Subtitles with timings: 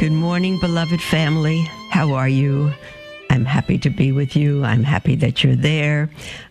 [0.00, 1.60] Good morning, beloved family.
[1.90, 2.72] How are you?
[3.28, 4.64] I'm happy to be with you.
[4.64, 6.08] I'm happy that you're there.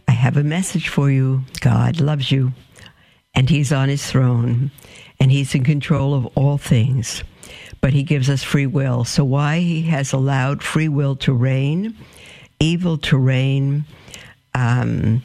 [0.08, 1.42] I have a message for you.
[1.60, 2.54] God loves you,
[3.34, 4.70] and He's on His throne,
[5.20, 7.24] and He's in control of all things.
[7.82, 9.04] But He gives us free will.
[9.04, 11.98] So, why He has allowed free will to reign,
[12.60, 13.84] evil to reign,
[14.54, 15.24] um,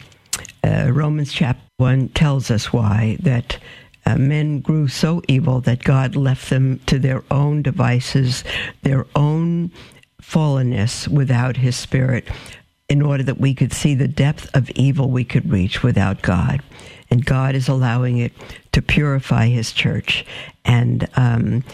[0.65, 3.59] uh, Romans chapter 1 tells us why that
[4.07, 8.45] uh, men grew so evil that God left them to their own devices,
[8.83, 9.71] their own
[10.21, 12.29] fallenness without His Spirit,
[12.89, 16.63] in order that we could see the depth of evil we could reach without God.
[17.11, 18.33] And God is allowing it
[18.73, 20.25] to purify His church.
[20.65, 21.65] And um,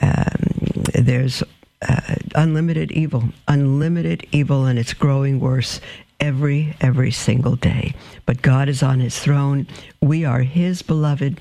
[0.00, 1.42] um, there's
[1.86, 5.80] uh, unlimited evil, unlimited evil, and it's growing worse
[6.20, 9.66] every every single day but god is on his throne
[10.00, 11.38] we are his beloved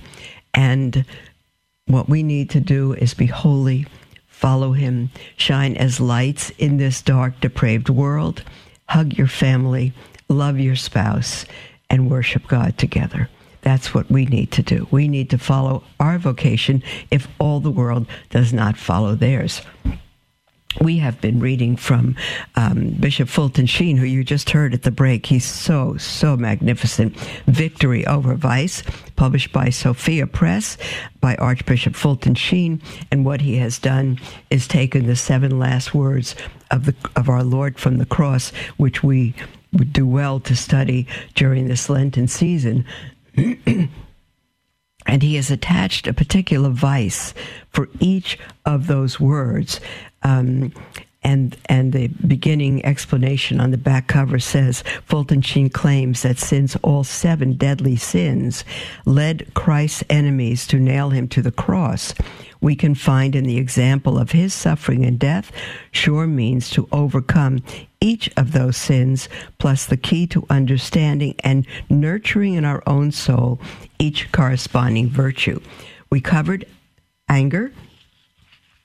[0.55, 1.05] and
[1.87, 3.85] what we need to do is be holy
[4.27, 8.43] follow him shine as lights in this dark depraved world
[8.89, 9.93] hug your family
[10.29, 11.45] love your spouse
[11.89, 13.29] and worship god together.
[13.61, 14.87] That's what we need to do.
[14.91, 19.61] We need to follow our vocation if all the world does not follow theirs
[20.81, 22.15] we have been reading from
[22.55, 25.25] um, Bishop Fulton Sheen, who you just heard at the break.
[25.25, 27.17] He's so, so magnificent.
[27.47, 28.83] Victory Over Vice,
[29.15, 30.77] published by Sophia Press
[31.21, 32.81] by Archbishop Fulton Sheen.
[33.11, 36.35] And what he has done is taken the seven last words
[36.71, 39.33] of, the, of our Lord from the cross, which we
[39.73, 42.85] would do well to study during this Lenten season.
[45.05, 47.33] and he has attached a particular vice
[47.69, 49.79] for each of those words.
[50.25, 50.73] Um,
[51.23, 56.75] and and the beginning explanation on the back cover says Fulton Sheen claims that since
[56.77, 58.63] all seven deadly sins
[59.05, 62.13] led Christ's enemies to nail him to the cross,
[62.61, 65.51] we can find in the example of his suffering and death
[65.91, 67.63] sure means to overcome
[68.01, 73.59] each of those sins, plus the key to understanding and nurturing in our own soul
[73.97, 75.59] each corresponding virtue.
[76.11, 76.65] We covered
[77.29, 77.71] anger,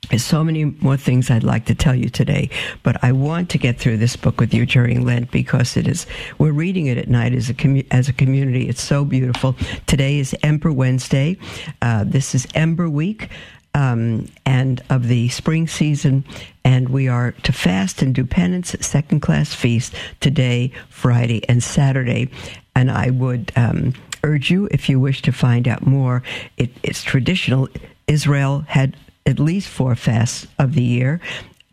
[0.08, 2.48] there's so many more things I'd like to tell you today,
[2.82, 6.06] but I want to get through this book with you during Lent because it is.
[6.38, 8.68] We're reading it at night as a commu- as a community.
[8.68, 9.56] It's so beautiful.
[9.86, 11.36] Today is Ember Wednesday.
[11.82, 13.28] Uh, this is Ember Week.
[13.72, 16.24] Um, and of the spring season,
[16.64, 22.30] and we are to fast and do penance, second class feast today, Friday, and Saturday.
[22.74, 23.94] And I would um,
[24.24, 26.24] urge you, if you wish to find out more,
[26.56, 27.68] it, it's traditional.
[28.08, 31.20] Israel had at least four fasts of the year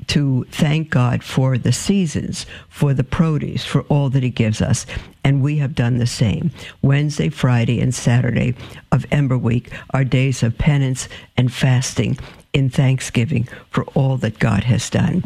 [0.07, 4.85] to thank God for the seasons, for the produce, for all that He gives us.
[5.23, 6.51] And we have done the same.
[6.81, 8.55] Wednesday, Friday, and Saturday
[8.91, 12.17] of Ember Week are days of penance and fasting
[12.53, 15.23] in thanksgiving for all that God has done.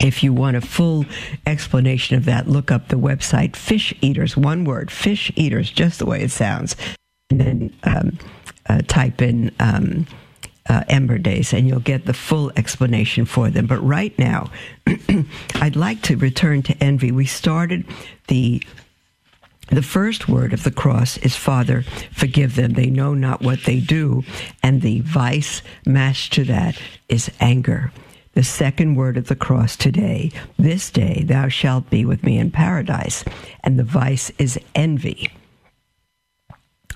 [0.00, 1.04] If you want a full
[1.46, 6.06] explanation of that, look up the website Fish Eaters, one word, Fish Eaters, just the
[6.06, 6.76] way it sounds.
[7.30, 8.18] And then um,
[8.68, 9.52] uh, type in.
[9.60, 10.06] Um,
[10.68, 13.66] uh, Ember Days, and you'll get the full explanation for them.
[13.66, 14.50] But right now,
[15.56, 17.12] I'd like to return to envy.
[17.12, 17.86] We started
[18.28, 18.62] the
[19.70, 21.82] the first word of the cross is Father,
[22.12, 22.74] forgive them.
[22.74, 24.22] They know not what they do.
[24.62, 27.90] And the vice matched to that is anger.
[28.34, 32.50] The second word of the cross today, this day, thou shalt be with me in
[32.50, 33.24] paradise.
[33.62, 35.30] And the vice is envy.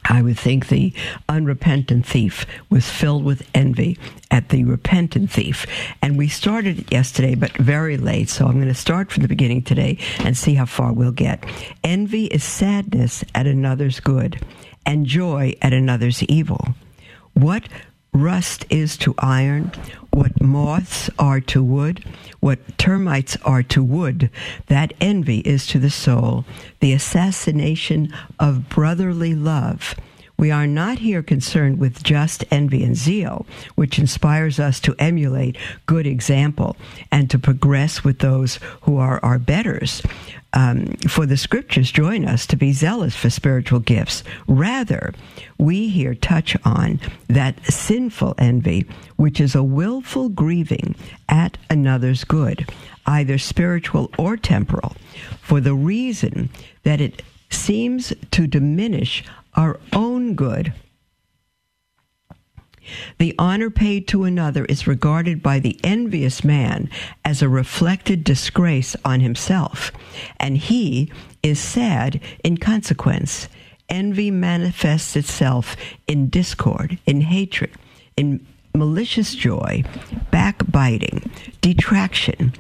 [0.09, 0.93] I would think the
[1.29, 3.99] unrepentant thief was filled with envy
[4.31, 5.67] at the repentant thief.
[6.03, 8.29] And we started yesterday, but very late.
[8.29, 11.45] So I'm going to start from the beginning today and see how far we'll get.
[11.85, 14.41] Envy is sadness at another's good
[14.87, 16.75] and joy at another's evil.
[17.35, 17.69] What
[18.23, 19.73] rust is to iron,
[20.11, 22.05] what moths are to wood,
[22.41, 24.31] what termites are to wood,
[24.67, 26.45] that envy is to the soul,
[26.81, 29.95] the assassination of brotherly love,
[30.39, 33.45] We are not here concerned with just envy and zeal,
[33.75, 35.57] which inspires us to emulate
[35.87, 36.77] good example
[37.11, 40.01] and to progress with those who are our betters.
[40.53, 44.23] Um, for the scriptures join us to be zealous for spiritual gifts.
[44.47, 45.13] Rather,
[45.59, 48.87] we here touch on that sinful envy,
[49.17, 50.95] which is a willful grieving
[51.29, 52.71] at another's good,
[53.07, 54.95] either spiritual or temporal,
[55.43, 56.49] for the reason
[56.85, 59.25] that it seems to diminish
[59.59, 60.73] our own good.
[63.19, 66.89] The honor paid to another is regarded by the envious man
[67.25, 69.93] as a reflected disgrace on himself,
[70.39, 71.13] and he
[71.43, 73.49] is sad in consequence.
[73.91, 75.77] Envy manifests itself
[76.07, 77.73] in discord, in hatred,
[78.17, 79.83] in malicious joy,
[80.31, 81.31] backbiting,
[81.61, 82.55] detraction,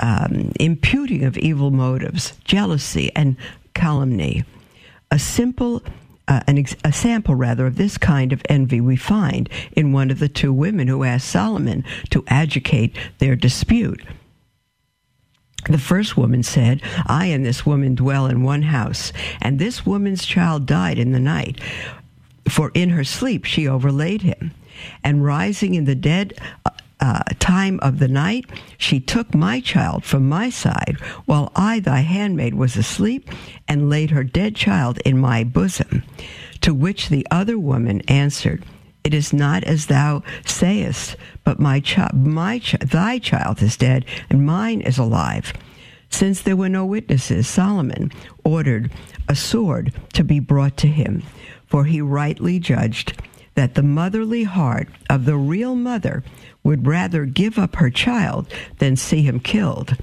[0.00, 3.36] um, imputing of evil motives, jealousy, and
[3.74, 4.44] calumny.
[5.10, 5.82] A simple
[6.28, 10.10] uh, an ex- a sample rather of this kind of envy we find in one
[10.10, 14.02] of the two women who asked Solomon to adjudicate their dispute.
[15.68, 20.24] The first woman said, I and this woman dwell in one house, and this woman's
[20.24, 21.60] child died in the night,
[22.48, 24.52] for in her sleep she overlaid him.
[25.02, 26.34] And rising in the dead
[27.00, 28.46] uh, time of the night,
[28.76, 30.96] she took my child from my side,
[31.26, 33.30] while I, thy handmaid, was asleep,
[33.66, 36.02] and laid her dead child in my bosom.
[36.62, 38.64] To which the other woman answered,
[39.04, 44.44] It is not as thou sayest, but my child, my thy child is dead, and
[44.44, 45.52] mine is alive.
[46.10, 48.10] Since there were no witnesses, Solomon
[48.44, 48.90] ordered
[49.28, 51.22] a sword to be brought to him,
[51.66, 53.20] for he rightly judged
[53.54, 56.22] that the motherly heart of the real mother
[56.68, 59.96] would rather give up her child than see him killed.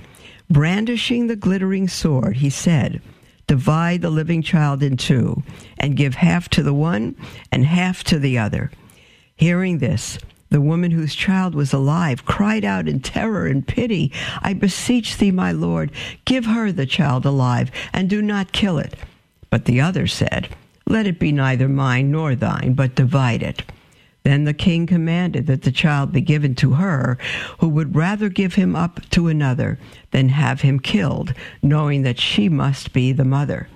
[0.50, 3.02] Brandishing the glittering sword, he said,
[3.46, 5.44] Divide the living child in two,
[5.78, 7.16] and give half to the one
[7.52, 8.72] and half to the other.
[9.36, 10.18] Hearing this,
[10.50, 15.30] the woman whose child was alive cried out in terror and pity, I beseech thee,
[15.30, 15.92] my Lord,
[16.26, 18.96] give her the child alive, and do not kill it.
[19.52, 20.50] But the other said,
[20.88, 23.62] Let it be neither mine nor thine, but divide it.
[24.26, 27.20] Then the king commanded that the child be given to her
[27.60, 29.78] who would rather give him up to another
[30.10, 33.68] than have him killed, knowing that she must be the mother.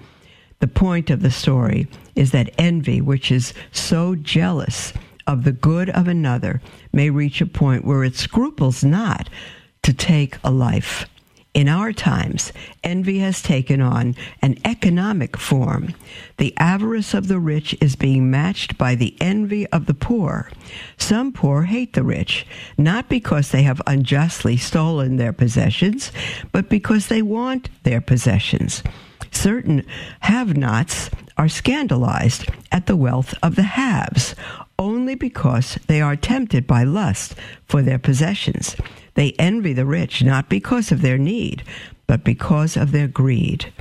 [0.58, 4.92] The point of the story is that envy, which is so jealous
[5.28, 9.30] of the good of another, may reach a point where it scruples not
[9.84, 11.06] to take a life.
[11.54, 12.54] In our times,
[12.84, 15.96] envy has taken on an economic form.
[16.38, 20.52] The avarice of the rich is being matched by the envy of the poor.
[20.98, 22.46] Some poor hate the rich,
[22.78, 26.12] not because they have unjustly stolen their possessions,
[26.52, 28.84] but because they want their possessions.
[29.32, 29.86] Certain
[30.22, 34.36] have nots are scandalized at the wealth of the haves
[34.78, 37.36] only because they are tempted by lust
[37.66, 38.76] for their possessions.
[39.16, 41.64] They envy the rich not because of their need,
[42.08, 43.72] but because of their greed.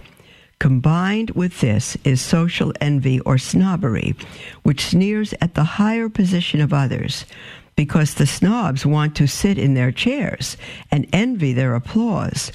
[0.59, 4.17] Combined with this is social envy or snobbery,
[4.65, 7.25] which sneers at the higher position of others,
[7.77, 10.57] because the snobs want to sit in their chairs
[10.91, 12.51] and envy their applause.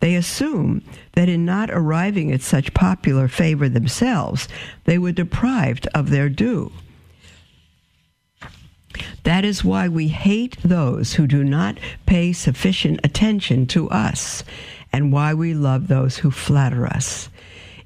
[0.00, 0.82] They assume
[1.12, 4.48] that in not arriving at such popular favor themselves,
[4.84, 6.72] they were deprived of their due.
[9.24, 14.44] That is why we hate those who do not pay sufficient attention to us,
[14.92, 17.28] and why we love those who flatter us.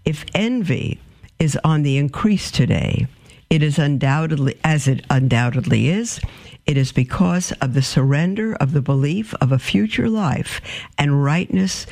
[0.04, 1.00] If envy
[1.38, 3.06] is on the increase today,
[3.50, 6.20] it is undoubtedly, as it undoubtedly is,
[6.66, 10.60] it is because of the surrender of the belief of a future life
[10.98, 11.86] and rightness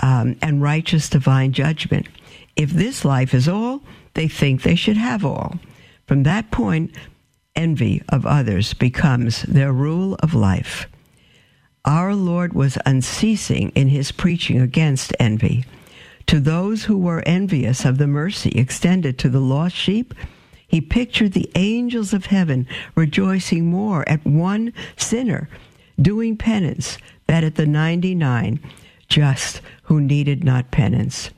[0.00, 2.08] um, and righteous divine judgment.
[2.56, 3.82] If this life is all,
[4.14, 5.60] they think they should have all.
[6.06, 6.92] From that point,
[7.56, 10.86] envy of others becomes their rule of life.
[11.84, 15.64] Our Lord was unceasing in his preaching against envy.
[16.26, 20.12] To those who were envious of the mercy extended to the lost sheep,
[20.66, 25.48] he pictured the angels of heaven rejoicing more at one sinner
[26.00, 28.60] doing penance than at the 99
[29.08, 31.30] just who needed not penance.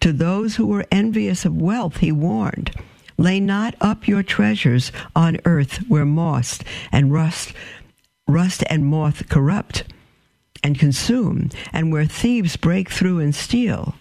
[0.00, 2.70] To those who were envious of wealth, he warned
[3.18, 6.60] Lay not up your treasures on earth where moss
[6.92, 7.54] and rust,
[8.28, 9.84] rust and moth corrupt
[10.62, 13.94] and consume, and where thieves break through and steal.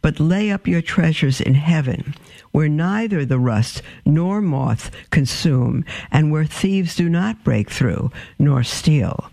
[0.00, 2.14] But lay up your treasures in heaven,
[2.52, 8.62] where neither the rust nor moth consume, and where thieves do not break through nor
[8.62, 9.30] steal.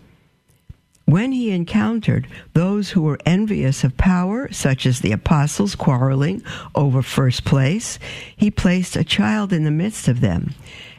[1.06, 6.42] When he encountered those who were envious of power, such as the apostles quarreling
[6.74, 8.00] over first place,
[8.36, 10.56] he placed a child in the midst of them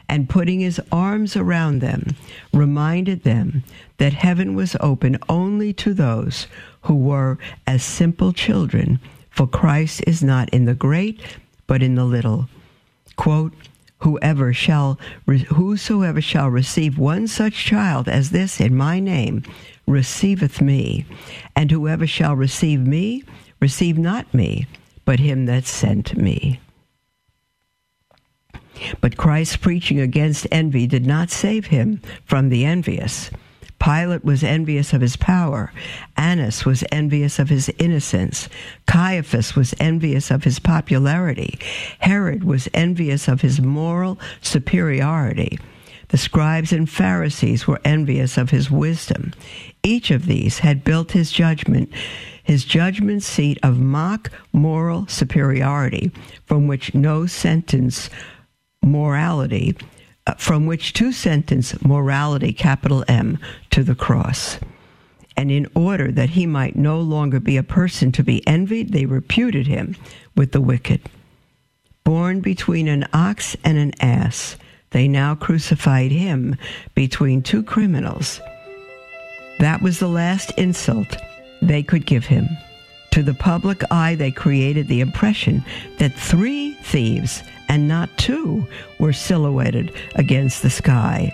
[0.07, 2.15] and putting his arms around them,
[2.53, 3.63] reminded them
[3.97, 6.47] that heaven was open only to those
[6.83, 11.19] who were as simple children, for Christ is not in the great,
[11.67, 12.47] but in the little.
[13.17, 13.53] Quote,
[14.01, 19.43] Whoever shall, whosoever shall receive one such child as this in my name,
[19.87, 21.05] receiveth me,
[21.55, 23.23] and whoever shall receive me,
[23.59, 24.67] receive not me,
[25.05, 26.59] but him that sent me.
[29.01, 33.31] But Christ's preaching against envy did not save him from the envious.
[33.79, 35.71] Pilate was envious of his power.
[36.15, 38.49] Annas was envious of his innocence.
[38.87, 41.59] Caiaphas was envious of his popularity.
[41.99, 45.59] Herod was envious of his moral superiority.
[46.09, 49.33] The scribes and Pharisees were envious of his wisdom.
[49.83, 51.91] Each of these had built his judgment,
[52.43, 56.11] his judgment seat of mock moral superiority,
[56.45, 58.09] from which no sentence
[58.81, 59.75] morality,
[60.25, 63.37] uh, from which two sentence morality, capital M,
[63.71, 64.59] to the cross.
[65.35, 69.05] And in order that he might no longer be a person to be envied, they
[69.05, 69.95] reputed him
[70.35, 71.01] with the wicked.
[72.03, 74.55] Born between an ox and an ass,
[74.91, 76.55] they now crucified him
[76.95, 78.39] between two criminals.
[79.59, 81.17] That was the last insult
[81.61, 82.47] they could give him.
[83.11, 85.65] To the public eye, they created the impression
[85.97, 88.67] that three thieves and not two
[88.99, 91.33] were silhouetted against the sky.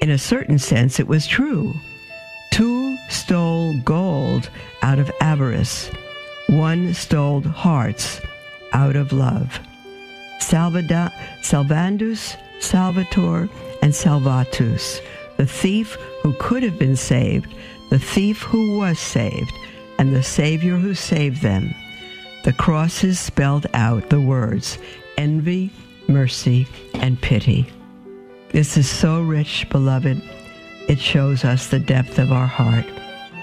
[0.00, 1.74] In a certain sense, it was true.
[2.52, 4.48] Two stole gold
[4.82, 5.90] out of avarice,
[6.48, 8.20] one stole hearts
[8.72, 9.60] out of love.
[10.40, 13.48] Salvada, Salvandus, Salvator,
[13.82, 15.00] and Salvatus,
[15.36, 17.54] the thief who could have been saved,
[17.90, 19.52] the thief who was saved,
[19.98, 21.74] and the Savior who saved them.
[22.44, 24.78] The crosses spelled out the words
[25.16, 25.72] envy,
[26.06, 27.66] mercy, and pity.
[28.50, 30.22] This is so rich, beloved.
[30.88, 32.86] It shows us the depth of our heart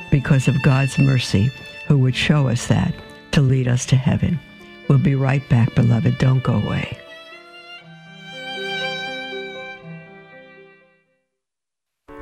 [0.10, 1.52] because of God's mercy,
[1.88, 2.94] who would show us that
[3.32, 4.40] to lead us to heaven.
[4.88, 6.18] We'll be right back, beloved.
[6.18, 6.98] Don't go away.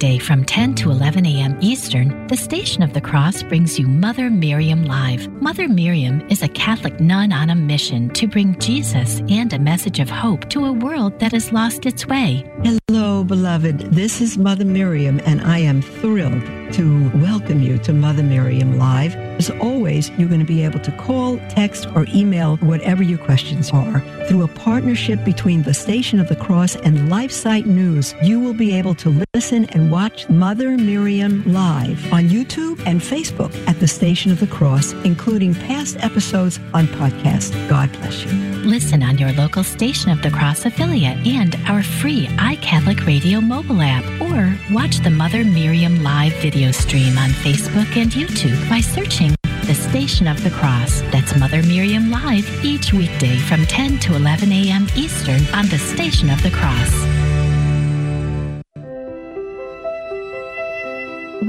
[0.00, 1.58] weekday from 10 to 11 a.m.
[1.60, 5.28] Eastern, the Station of the Cross brings you Mother Miriam Live.
[5.42, 10.00] Mother Miriam is a Catholic nun on a mission to bring Jesus and a message
[10.00, 12.50] of hope to a world that has lost its way.
[12.88, 13.78] Hello, beloved.
[13.92, 19.16] This is Mother Miriam, and I am thrilled to welcome you to Mother Miriam Live.
[19.16, 23.70] As always, you're going to be able to call, text, or email whatever your questions
[23.70, 24.00] are.
[24.28, 28.74] Through a partnership between the Station of the Cross and LifeSite News, you will be
[28.74, 34.30] able to listen and watch Mother Miriam live on YouTube and Facebook at the Station
[34.30, 37.52] of the Cross, including past episodes on podcast.
[37.68, 38.32] God bless you.
[38.60, 43.80] Listen on your local Station of the Cross affiliate and our free iCatholic Radio mobile
[43.80, 49.34] app, or watch the Mother Miriam live video stream on Facebook and YouTube by searching
[49.64, 51.00] the Station of the Cross.
[51.10, 54.86] That's Mother Miriam Live each weekday from 10 to 11 a.m.
[54.94, 57.19] Eastern on the Station of the Cross.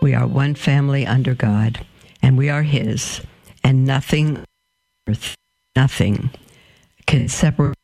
[0.00, 1.84] We are one family under God,
[2.22, 3.20] and we are His,
[3.64, 4.44] and nothing,
[5.74, 6.30] nothing
[7.06, 7.74] can separate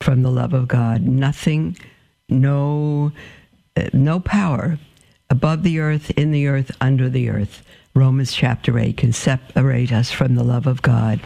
[0.00, 1.02] from the love of God.
[1.02, 1.76] Nothing,
[2.28, 3.12] no,
[3.76, 4.78] uh, no power
[5.30, 7.64] above the earth, in the earth, under the earth.
[7.94, 11.20] Romans chapter 8 can separate us from the love of God.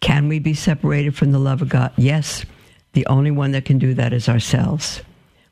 [0.00, 1.92] Can we be separated from the love of God?
[1.96, 2.44] Yes.
[2.92, 5.02] The only one that can do that is ourselves.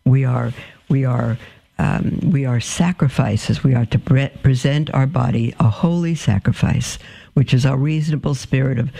[0.05, 0.53] We are
[0.89, 1.37] we are
[1.79, 3.63] um, we are sacrifices.
[3.63, 6.99] We are to pre- present our body a holy sacrifice,
[7.35, 8.91] which is our reasonable spirit of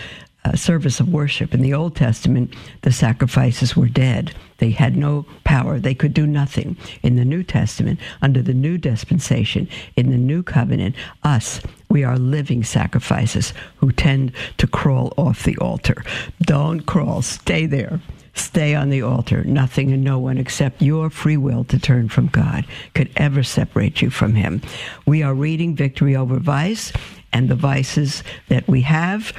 [0.45, 1.53] uh, service of worship.
[1.53, 4.33] In the Old Testament, the sacrifices were dead.
[4.59, 5.79] They had no power.
[5.79, 6.77] They could do nothing.
[7.03, 12.17] In the New Testament, under the new dispensation, in the new covenant, us, we are
[12.17, 16.03] living sacrifices who tend to crawl off the altar.
[16.41, 17.21] Don't crawl.
[17.21, 17.99] Stay there.
[18.37, 19.43] Stay on the altar.
[19.43, 24.01] Nothing and no one except your free will to turn from God could ever separate
[24.01, 24.61] you from Him.
[25.05, 26.93] We are reading Victory Over Vice,
[27.33, 29.33] and the vices that we have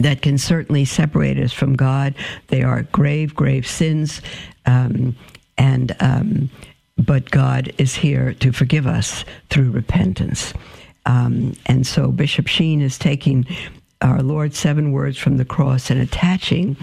[0.00, 2.14] that can certainly separate us from God.
[2.48, 4.20] They are grave, grave sins,
[4.66, 5.16] um,
[5.58, 6.50] and um,
[6.96, 10.52] but God is here to forgive us through repentance.
[11.06, 13.46] Um, and so Bishop Sheen is taking
[14.02, 16.76] our Lord's seven words from the cross and attaching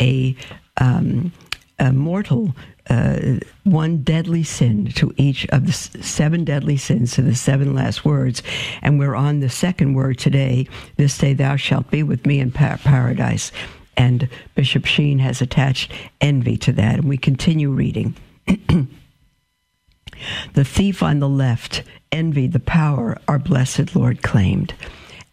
[0.00, 0.36] a,
[0.76, 1.32] um,
[1.78, 2.54] a mortal
[2.90, 8.04] uh, one deadly sin to each of the seven deadly sins to the seven last
[8.04, 8.42] words.
[8.82, 10.68] And we're on the second word today.
[10.96, 13.52] This day thou shalt be with me in par- paradise.
[13.96, 16.96] And Bishop Sheen has attached envy to that.
[16.96, 18.14] And we continue reading.
[18.46, 18.86] the
[20.64, 24.74] thief on the left envied the power our blessed Lord claimed.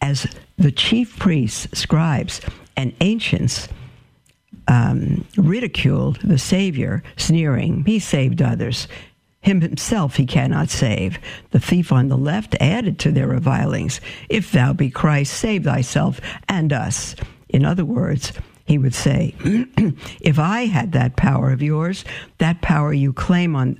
[0.00, 0.26] As
[0.56, 2.40] the chief priests, scribes,
[2.76, 3.68] and ancients
[4.68, 8.88] um, ridiculed the Savior, sneering, He saved others.
[9.40, 11.18] Him himself he cannot save.
[11.50, 16.20] The thief on the left added to their revilings, If thou be Christ, save thyself
[16.48, 17.16] and us.
[17.48, 18.32] In other words,
[18.64, 19.34] he would say,
[20.20, 22.04] if I had that power of yours,
[22.38, 23.78] that power you claim on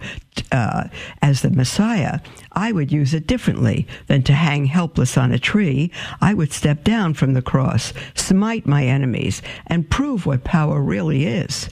[0.51, 0.89] uh,
[1.21, 2.21] as the Messiah,
[2.53, 5.91] I would use it differently than to hang helpless on a tree.
[6.21, 11.27] I would step down from the cross, smite my enemies, and prove what power really
[11.27, 11.69] is.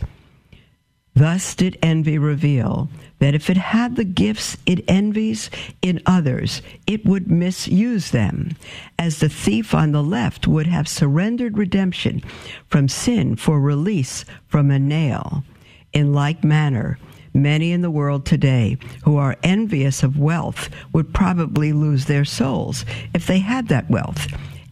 [1.14, 2.88] Thus did envy reveal
[3.20, 5.50] that if it had the gifts it envies
[5.80, 8.56] in others, it would misuse them,
[8.98, 12.22] as the thief on the left would have surrendered redemption
[12.68, 15.44] from sin for release from a nail.
[15.92, 16.98] In like manner,
[17.35, 22.85] many in the world today who are envious of wealth would probably lose their souls
[23.14, 24.26] if they had that wealth.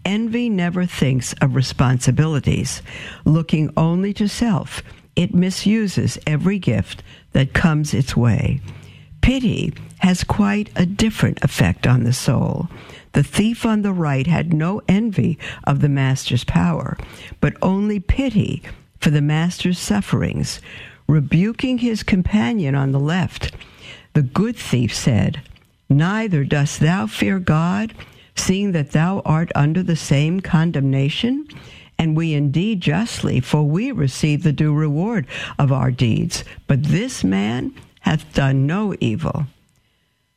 [0.05, 2.83] Envy never thinks of responsibilities,
[3.27, 4.83] looking only to self
[5.19, 7.03] it misuses every gift
[7.33, 8.61] that comes its way.
[9.21, 12.69] Pity has quite a different effect on the soul.
[13.15, 16.97] The thief on the right had no envy of the master's power,
[17.41, 18.63] but only pity
[19.01, 20.61] for the master's sufferings.
[21.09, 23.53] Rebuking his companion on the left,
[24.15, 25.43] the good thief said,
[25.89, 27.93] Neither dost thou fear God,
[28.37, 31.49] seeing that thou art under the same condemnation?
[31.99, 35.27] And we indeed justly, for we receive the due reward
[35.59, 36.45] of our deeds.
[36.67, 39.47] But this man hath done no evil.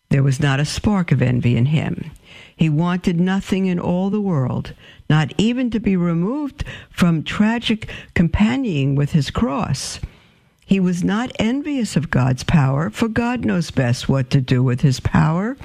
[0.09, 2.11] There was not a spark of envy in him.
[2.55, 4.73] He wanted nothing in all the world,
[5.09, 9.99] not even to be removed from tragic companioning with his cross.
[10.65, 14.81] He was not envious of God's power, for God knows best what to do with
[14.81, 15.57] his power.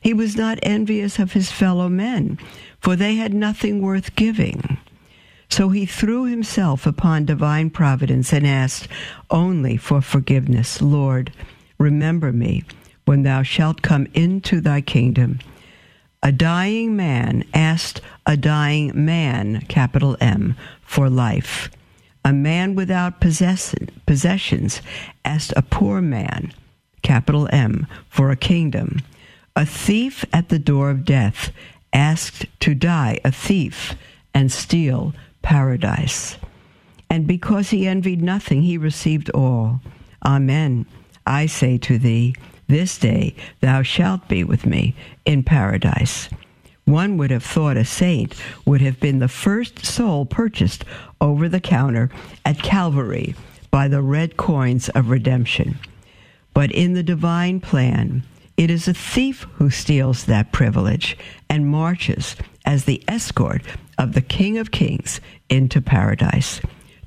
[0.00, 2.38] He was not envious of his fellow men,
[2.80, 4.78] for they had nothing worth giving.
[5.48, 8.88] So he threw himself upon divine providence and asked
[9.30, 10.82] only for forgiveness.
[10.82, 11.32] Lord,
[11.78, 12.64] remember me
[13.04, 15.38] when thou shalt come into thy kingdom.
[16.22, 21.70] A dying man asked a dying man, capital M, for life.
[22.24, 23.74] A man without possess-
[24.06, 24.80] possessions
[25.24, 26.52] asked a poor man,
[27.02, 29.02] capital M, for a kingdom.
[29.54, 31.52] A thief at the door of death
[31.92, 33.94] asked to die, a thief,
[34.32, 36.36] and steal paradise.
[37.08, 39.80] And because he envied nothing, he received all.
[40.24, 40.86] Amen.
[41.26, 42.34] I say to thee,
[42.66, 46.28] this day thou shalt be with me in paradise.
[46.86, 50.84] One would have thought a saint would have been the first soul purchased
[51.20, 52.10] over the counter
[52.44, 53.34] at Calvary
[53.70, 55.78] by the red coins of redemption.
[56.54, 58.22] But in the divine plan,
[58.56, 61.18] it is a thief who steals that privilege
[61.50, 63.62] and marches as the escort
[63.98, 66.60] of the King of Kings into paradise.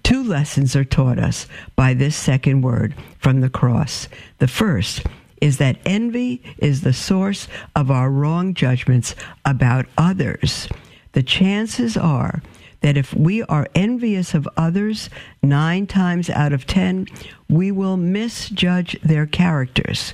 [0.04, 4.08] Two lessons are taught us by this second word from the cross.
[4.40, 5.04] The first
[5.42, 10.68] is that envy is the source of our wrong judgments about others.
[11.12, 12.42] The chances are
[12.82, 15.10] that if we are envious of others,
[15.42, 17.08] nine times out of ten,
[17.50, 20.14] we will misjudge their characters.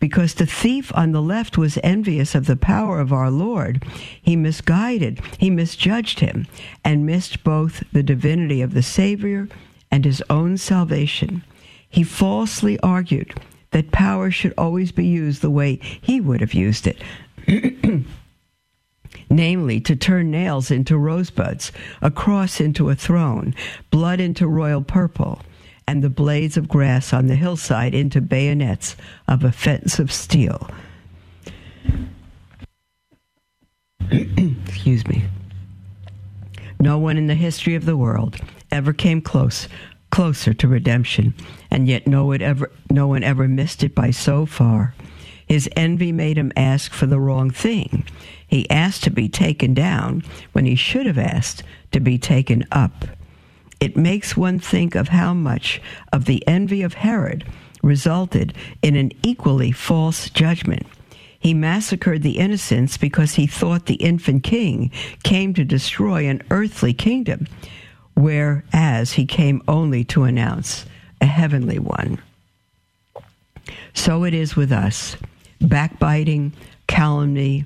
[0.00, 3.84] Because the thief on the left was envious of the power of our Lord,
[4.20, 6.46] he misguided, he misjudged him,
[6.84, 9.48] and missed both the divinity of the Savior
[9.90, 11.44] and his own salvation.
[11.88, 13.34] He falsely argued
[13.70, 17.02] that power should always be used the way he would have used it.
[19.30, 23.54] namely, to turn nails into rosebuds, a cross into a throne,
[23.90, 25.40] blood into royal purple,
[25.86, 28.96] and the blades of grass on the hillside into bayonets
[29.28, 30.70] of offensive steel.
[34.10, 35.24] Excuse me.
[36.80, 38.36] No one in the history of the world
[38.70, 39.68] ever came close
[40.10, 41.34] closer to redemption,
[41.70, 44.94] and yet no one ever no one ever missed it by so far.
[45.46, 48.04] His envy made him ask for the wrong thing.
[48.46, 53.06] He asked to be taken down when he should have asked to be taken up.
[53.82, 57.44] It makes one think of how much of the envy of Herod
[57.82, 60.86] resulted in an equally false judgment.
[61.40, 64.92] He massacred the innocents because he thought the infant king
[65.24, 67.48] came to destroy an earthly kingdom,
[68.14, 70.86] whereas he came only to announce
[71.20, 72.22] a heavenly one.
[73.94, 75.16] So it is with us.
[75.60, 76.52] Backbiting,
[76.86, 77.64] calumny,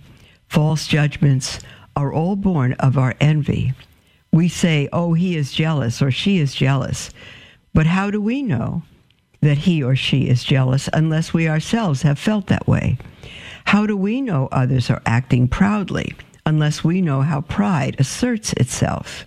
[0.48, 1.60] false judgments
[1.94, 3.74] are all born of our envy.
[4.36, 7.08] We say, oh, he is jealous or she is jealous.
[7.72, 8.82] But how do we know
[9.40, 12.98] that he or she is jealous unless we ourselves have felt that way?
[13.64, 19.24] How do we know others are acting proudly unless we know how pride asserts itself?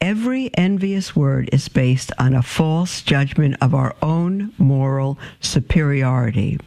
[0.00, 6.60] Every envious word is based on a false judgment of our own moral superiority.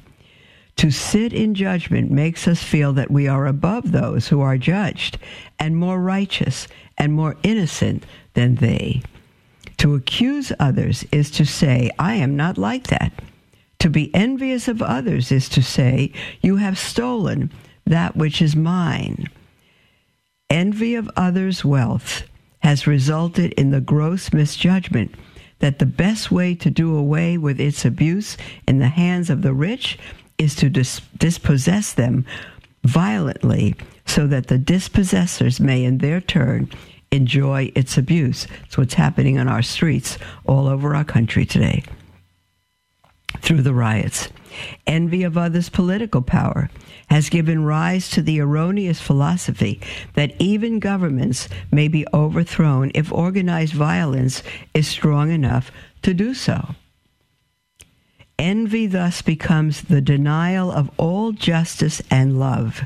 [0.75, 5.17] To sit in judgment makes us feel that we are above those who are judged
[5.57, 9.01] and more righteous and more innocent than they.
[9.77, 13.13] To accuse others is to say, I am not like that.
[13.79, 17.51] To be envious of others is to say, You have stolen
[17.85, 19.29] that which is mine.
[20.49, 22.23] Envy of others' wealth
[22.59, 25.13] has resulted in the gross misjudgment
[25.59, 29.53] that the best way to do away with its abuse in the hands of the
[29.53, 29.97] rich
[30.37, 32.25] is to dis- dispossess them
[32.83, 33.75] violently
[34.07, 36.69] so that the dispossessors may in their turn
[37.11, 38.47] enjoy its abuse.
[38.65, 41.83] It's what's happening on our streets all over our country today
[43.41, 44.29] through the riots.
[44.87, 46.69] Envy of others' political power
[47.09, 49.79] has given rise to the erroneous philosophy
[50.15, 54.41] that even governments may be overthrown if organized violence
[54.73, 56.75] is strong enough to do so.
[58.39, 62.83] Envy thus becomes the denial of all justice and love.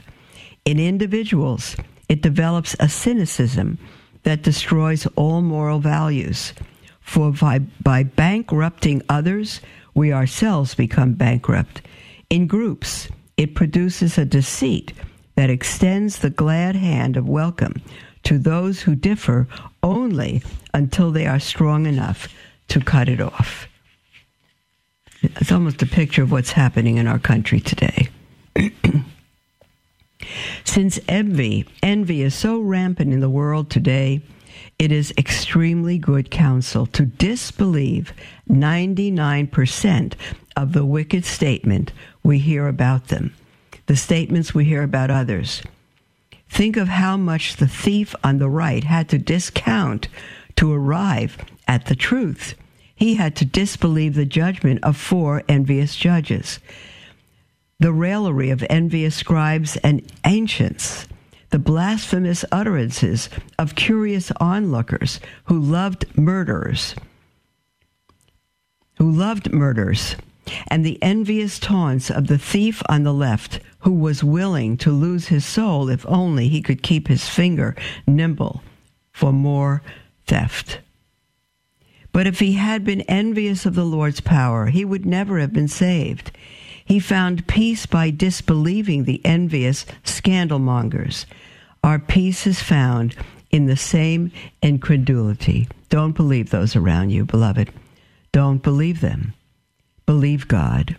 [0.65, 1.75] In individuals,
[2.07, 3.79] it develops a cynicism
[4.23, 6.53] that destroys all moral values.
[7.01, 9.61] For by, by bankrupting others,
[9.95, 11.81] we ourselves become bankrupt.
[12.29, 14.93] In groups, it produces a deceit
[15.35, 17.81] that extends the glad hand of welcome
[18.23, 19.47] to those who differ
[19.81, 20.43] only
[20.73, 22.27] until they are strong enough
[22.67, 23.67] to cut it off.
[25.23, 28.09] It's almost a picture of what's happening in our country today.
[30.63, 34.21] Since envy, envy is so rampant in the world today,
[34.77, 38.13] it is extremely good counsel to disbelieve
[38.49, 40.13] 99%
[40.55, 41.91] of the wicked statement
[42.23, 43.33] we hear about them,
[43.85, 45.61] the statements we hear about others.
[46.49, 50.07] Think of how much the thief on the right had to discount
[50.57, 52.55] to arrive at the truth
[53.01, 56.59] he had to disbelieve the judgment of four envious judges.
[57.81, 61.07] The raillery of envious scribes and ancients,
[61.49, 66.93] the blasphemous utterances of curious onlookers who loved murderers,
[68.99, 70.15] who loved murders,
[70.67, 75.29] and the envious taunts of the thief on the left who was willing to lose
[75.29, 78.61] his soul if only he could keep his finger nimble
[79.11, 79.81] for more
[80.27, 80.81] theft.
[82.11, 85.67] But if he had been envious of the Lord's power, he would never have been
[85.67, 86.29] saved.
[86.91, 91.25] He found peace by disbelieving the envious scandalmongers.
[91.85, 93.15] Our peace is found
[93.49, 95.69] in the same incredulity.
[95.87, 97.71] Don't believe those around you, beloved.
[98.33, 99.33] Don't believe them.
[100.05, 100.97] Believe God.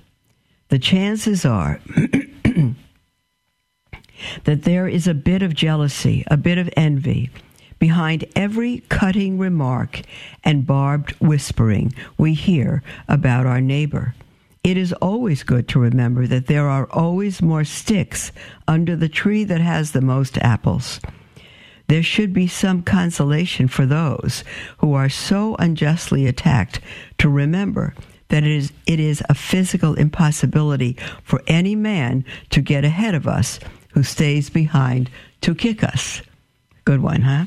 [0.70, 1.78] The chances are
[4.44, 7.28] that there is a bit of jealousy, a bit of envy
[7.78, 10.00] Behind every cutting remark
[10.42, 14.14] and barbed whispering we hear about our neighbor,
[14.64, 18.30] it is always good to remember that there are always more sticks
[18.68, 21.00] under the tree that has the most apples.
[21.88, 24.44] There should be some consolation for those
[24.78, 26.80] who are so unjustly attacked
[27.18, 27.94] to remember
[28.28, 33.26] that it is, it is a physical impossibility for any man to get ahead of
[33.26, 33.58] us
[33.90, 35.10] who stays behind
[35.42, 36.22] to kick us.
[36.84, 37.44] Good one, huh?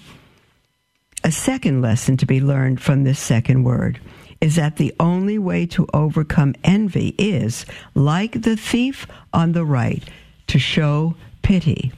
[1.23, 3.99] A second lesson to be learned from this second word
[4.45, 10.03] is that the only way to overcome envy is, like the thief on the right,
[10.45, 11.91] to show pity.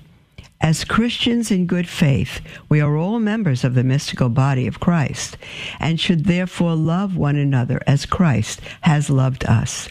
[0.62, 5.36] As Christians in good faith, we are all members of the mystical body of Christ
[5.78, 9.90] and should therefore love one another as Christ has loved us.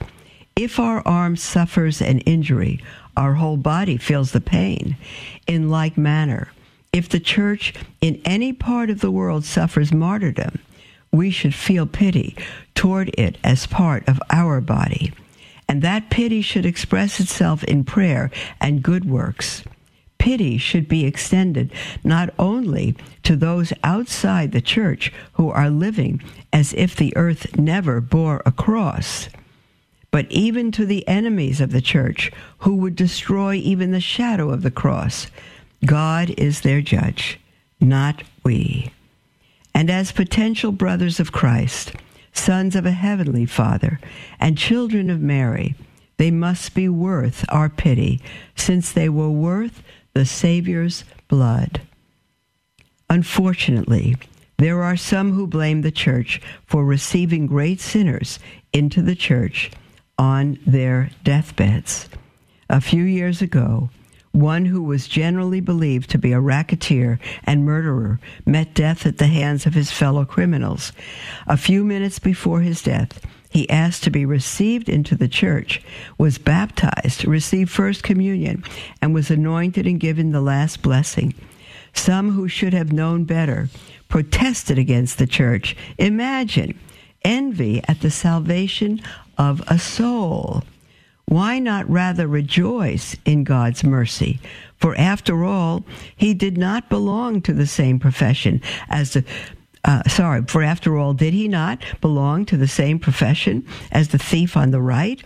[0.57, 2.83] If our arm suffers an injury,
[3.19, 4.97] our whole body feels the pain.
[5.47, 6.49] In like manner,
[6.91, 10.59] if the church in any part of the world suffers martyrdom,
[11.17, 12.37] we should feel pity
[12.75, 15.13] toward it as part of our body.
[15.69, 19.65] And that pity should express itself in prayer and good works.
[20.19, 26.73] Pity should be extended not only to those outside the church who are living as
[26.75, 29.29] if the earth never bore a cross,
[30.11, 34.63] but even to the enemies of the church who would destroy even the shadow of
[34.63, 35.27] the cross.
[35.85, 37.39] God is their judge,
[37.81, 38.91] not we.
[39.77, 41.93] And as potential brothers of Christ,
[42.33, 44.01] sons of a heavenly Father,
[44.41, 45.75] and children of Mary,
[46.17, 48.23] they must be worth our pity,
[48.55, 49.83] since they were worth
[50.15, 51.83] the Savior's blood.
[53.11, 54.17] Unfortunately,
[54.57, 58.39] there are some who blame the church for receiving great sinners
[58.73, 59.71] into the church
[60.17, 62.09] on their deathbeds.
[62.71, 63.91] A few years ago,
[64.37, 69.27] one who was generally believed to be a racketeer and murderer met death at the
[69.27, 70.93] hands of his fellow criminals.
[71.47, 75.83] A few minutes before his death, he asked to be received into the church,
[76.19, 78.63] was baptized, received First Communion,
[79.01, 81.33] and was anointed and given the last blessing.
[81.95, 83.71] Some who should have known better
[84.09, 85.75] protested against the church.
[85.97, 86.79] Imagine
[87.25, 89.01] envy at the salvation
[89.39, 90.63] of a soul.
[91.29, 94.39] Why not rather rejoice in God's mercy?
[94.77, 95.85] For after all,
[96.17, 99.25] he did not belong to the same profession as the
[99.85, 104.19] uh, sorry, for after all, did he not belong to the same profession as the
[104.19, 105.23] thief on the right?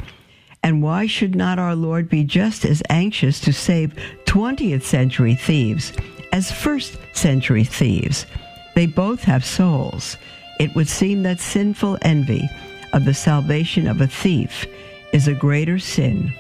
[0.63, 5.95] And why should not our Lord be just as anxious to save 20th century thieves
[6.33, 8.27] as first century thieves?
[8.75, 10.19] They both have souls.
[10.59, 12.47] It would seem that sinful envy
[12.93, 14.67] of the salvation of a thief
[15.13, 16.33] is a greater sin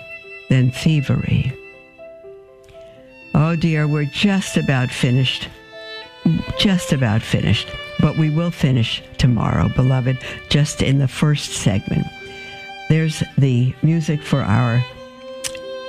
[0.48, 1.52] than thievery.
[3.34, 5.48] Oh dear, we're just about finished.
[6.58, 7.68] Just about finished.
[8.00, 12.06] But we will finish tomorrow, beloved, just in the first segment.
[12.88, 14.84] There's the music for our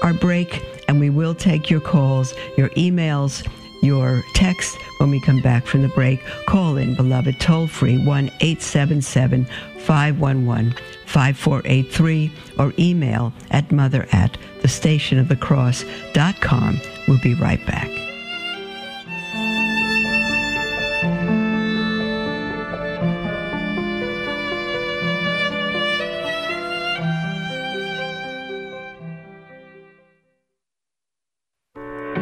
[0.04, 3.48] our break, and we will take your calls, your emails,
[3.82, 6.24] your text when we come back from the break.
[6.48, 9.46] Call in, beloved, toll free 1 877
[9.80, 10.76] 511
[11.12, 16.82] 5483 or email at mother at the stationofthecross.com.
[17.08, 17.90] We'll be right back.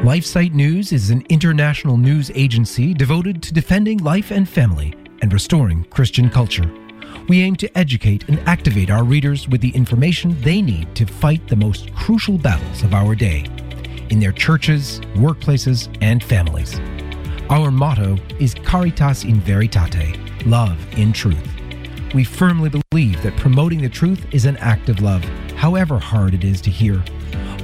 [0.10, 5.84] LifeSite News is an international news agency devoted to defending life and family and restoring
[5.92, 6.89] Christian culture.
[7.30, 11.48] We aim to educate and activate our readers with the information they need to fight
[11.48, 13.46] the most crucial battles of our day
[14.10, 16.80] in their churches, workplaces, and families.
[17.52, 21.48] Our motto is Caritas in Veritate, love in truth.
[22.16, 25.24] We firmly believe that promoting the truth is an act of love,
[25.56, 27.04] however hard it is to hear.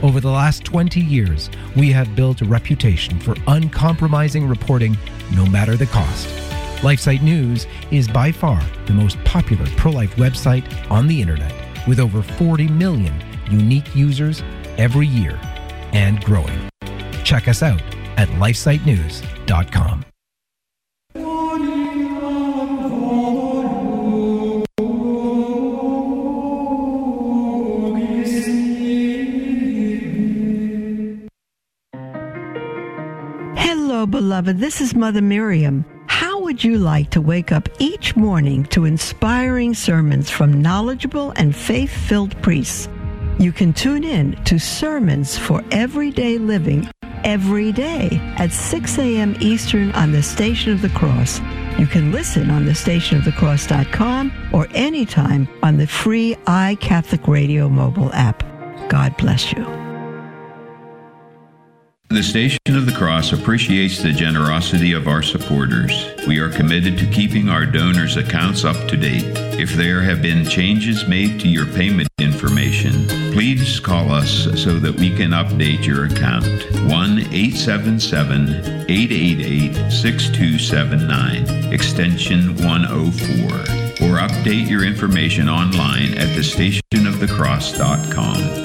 [0.04, 4.96] Over the last 20 years, we have built a reputation for uncompromising reporting
[5.36, 6.55] no matter the cost.
[6.86, 11.52] LifeSite News is by far the most popular pro life website on the internet,
[11.88, 13.12] with over 40 million
[13.50, 14.44] unique users
[14.78, 15.40] every year
[15.94, 16.70] and growing.
[17.24, 17.82] Check us out
[18.18, 20.06] at lifesitenews.com.
[33.58, 34.60] Hello, beloved.
[34.60, 35.84] This is Mother Miriam.
[36.56, 41.92] Would you like to wake up each morning to inspiring sermons from knowledgeable and faith
[41.92, 42.88] filled priests?
[43.40, 46.90] You can tune in to Sermons for Everyday Living
[47.26, 49.36] every day at 6 a.m.
[49.42, 51.42] Eastern on the Station of the Cross.
[51.78, 58.46] You can listen on the stationofthecross.com or anytime on the free iCatholic Radio mobile app.
[58.88, 59.85] God bless you.
[62.10, 65.92] The Station of the Cross appreciates the generosity of our supporters.
[66.28, 69.26] We are committed to keeping our donors' accounts up to date.
[69.60, 74.96] If there have been changes made to your payment information, please call us so that
[74.96, 76.46] we can update your account.
[76.92, 78.50] 1 877
[78.88, 83.48] 888 6279, extension 104,
[84.08, 88.65] or update your information online at thestationofthecross.com.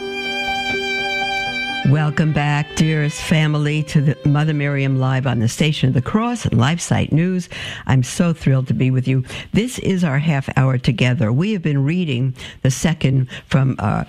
[1.91, 6.45] Welcome back, dearest family, to the Mother Miriam Live on the Station of the Cross
[6.45, 7.49] and LifeSite News.
[7.85, 9.25] I'm so thrilled to be with you.
[9.51, 11.33] This is our half hour together.
[11.33, 14.05] We have been reading the second from uh,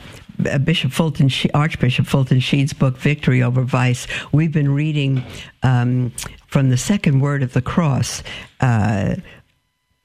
[0.63, 4.07] Bishop Fulton, Archbishop Fulton Sheen's book, Victory Over Vice.
[4.31, 5.25] We've been reading
[5.65, 6.13] um,
[6.47, 8.23] from the second word of the cross.
[8.61, 9.17] Uh,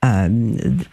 [0.01, 0.83] um,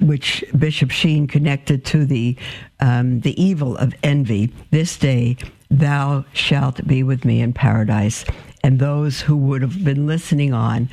[0.00, 2.36] which Bishop Sheen connected to the
[2.80, 4.52] um, the evil of envy.
[4.70, 5.36] This day
[5.70, 8.24] thou shalt be with me in paradise.
[8.62, 10.88] And those who would have been listening on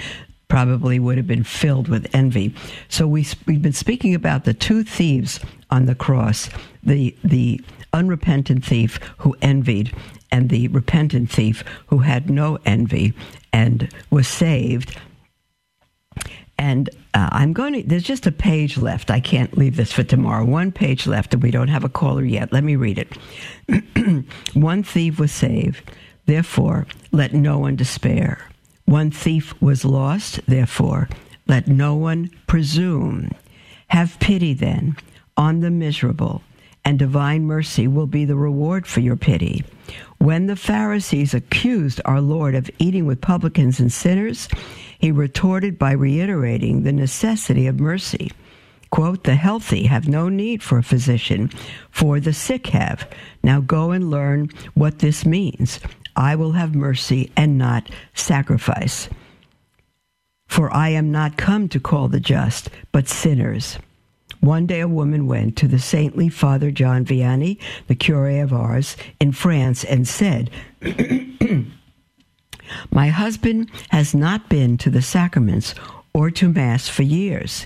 [0.48, 2.54] probably would have been filled with envy.
[2.88, 5.40] So we, we've been speaking about the two thieves
[5.72, 6.50] on the cross
[6.84, 7.62] the, the
[7.94, 9.96] unrepentant thief who envied,
[10.32, 13.14] and the repentant thief who had no envy
[13.52, 14.98] and was saved.
[16.58, 19.10] And uh, I'm going to, there's just a page left.
[19.10, 20.46] I can't leave this for tomorrow.
[20.46, 22.54] One page left, and we don't have a caller yet.
[22.54, 24.26] Let me read it.
[24.54, 25.92] One thief was saved,
[26.26, 28.48] therefore, let no one despair.
[28.86, 31.10] One thief was lost, therefore,
[31.48, 33.32] let no one presume.
[33.88, 34.98] Have pity then
[35.38, 36.42] on the miserable,
[36.86, 39.63] and divine mercy will be the reward for your pity.
[40.18, 44.48] When the Pharisees accused our Lord of eating with publicans and sinners,
[45.04, 48.32] he retorted by reiterating the necessity of mercy.
[48.89, 51.50] Quote, the healthy have no need for a physician,
[51.92, 53.06] for the sick have.
[53.44, 55.82] Now go and learn what this means.
[56.16, 59.10] I will have mercy and not sacrifice.
[60.48, 63.78] For I am not come to call the just, but sinners.
[64.39, 68.96] One day a woman went to the saintly Father John Vianney, the cure of Ars,
[69.20, 70.50] in France, and said,
[72.91, 75.76] My husband has not been to the sacraments
[76.13, 77.65] or to Mass for years.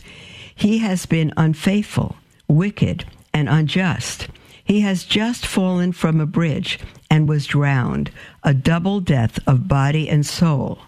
[0.55, 2.15] He has been unfaithful,
[2.47, 4.27] wicked, and unjust.
[4.63, 6.79] He has just fallen from a bridge
[7.09, 8.11] and was drowned,
[8.43, 10.79] a double death of body and soul.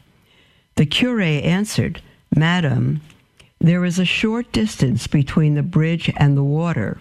[0.75, 2.01] The cure answered,
[2.35, 3.01] Madam,
[3.59, 6.97] there is a short distance between the bridge and the water,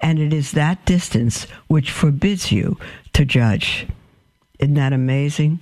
[0.00, 2.78] and it is that distance which forbids you
[3.14, 3.86] to judge.
[4.58, 5.60] Isn't that amazing?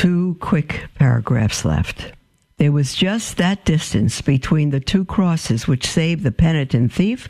[0.00, 2.12] Two quick paragraphs left.
[2.56, 7.28] There was just that distance between the two crosses which saved the penitent thief.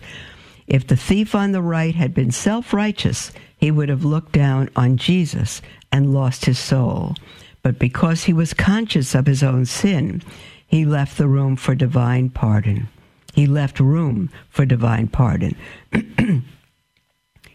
[0.68, 4.70] If the thief on the right had been self righteous, he would have looked down
[4.76, 7.16] on Jesus and lost his soul.
[7.64, 10.22] But because he was conscious of his own sin,
[10.64, 12.88] he left the room for divine pardon.
[13.35, 15.56] He left room for divine pardon.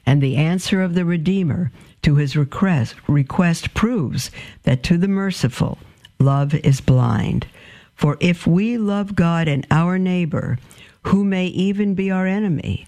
[0.06, 1.72] and the answer of the Redeemer
[2.04, 4.30] to his request, request proves
[4.63, 5.80] that to the merciful,
[6.20, 7.48] love is blind.
[7.96, 10.60] For if we love God and our neighbor,
[11.04, 12.88] who may even be our enemy,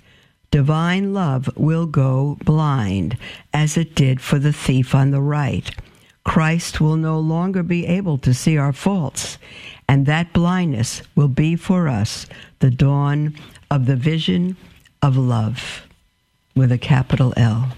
[0.51, 3.17] divine love will go blind,
[3.53, 5.71] as it did for the thief on the right.
[6.23, 9.37] Christ will no longer be able to see our faults,
[9.87, 12.27] and that blindness will be for us
[12.59, 13.33] the dawn
[13.71, 14.57] of the vision
[15.01, 15.86] of love
[16.57, 17.69] with a capital L.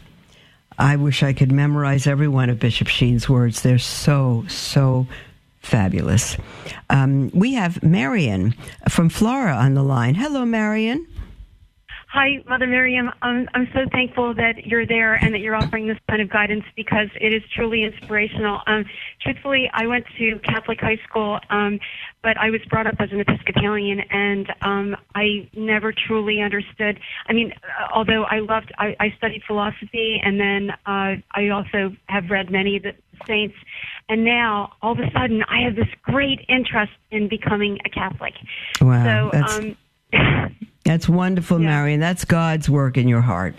[0.77, 3.61] I wish I could memorize every one of Bishop Sheen's words.
[3.61, 5.07] They're so, so
[5.59, 6.37] fabulous.
[6.89, 8.55] Um, we have Marion
[8.87, 10.15] from Flora on the line.
[10.15, 11.05] Hello, Marion.
[12.19, 13.09] Hi, Mother Miriam.
[13.21, 16.65] Um, I'm so thankful that you're there and that you're offering this kind of guidance
[16.75, 18.59] because it is truly inspirational.
[18.67, 18.83] Um,
[19.21, 21.79] truthfully, I went to Catholic high school, um,
[22.21, 26.99] but I was brought up as an Episcopalian, and um, I never truly understood.
[27.27, 31.95] I mean, uh, although I loved, I, I studied philosophy, and then uh, I also
[32.07, 32.95] have read many of the
[33.27, 33.55] saints.
[34.09, 38.33] And now, all of a sudden, I have this great interest in becoming a Catholic.
[38.81, 39.77] Wow, so, that's, um,
[40.89, 41.67] that's wonderful, yeah.
[41.67, 41.99] Marion.
[41.99, 43.53] That's God's work in your heart.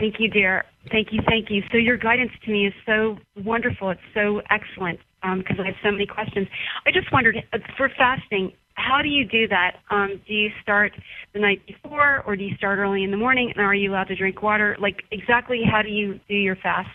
[0.00, 0.64] Thank you, dear.
[0.90, 1.62] Thank you, thank you.
[1.70, 3.90] So your guidance to me is so wonderful.
[3.90, 6.48] It's so excellent because um, I have so many questions.
[6.84, 9.76] I just wondered uh, for fasting, how do you do that?
[9.90, 10.92] Um, do you start
[11.34, 13.52] the night before, or do you start early in the morning?
[13.54, 14.76] And are you allowed to drink water?
[14.80, 16.90] Like exactly, how do you do your fast?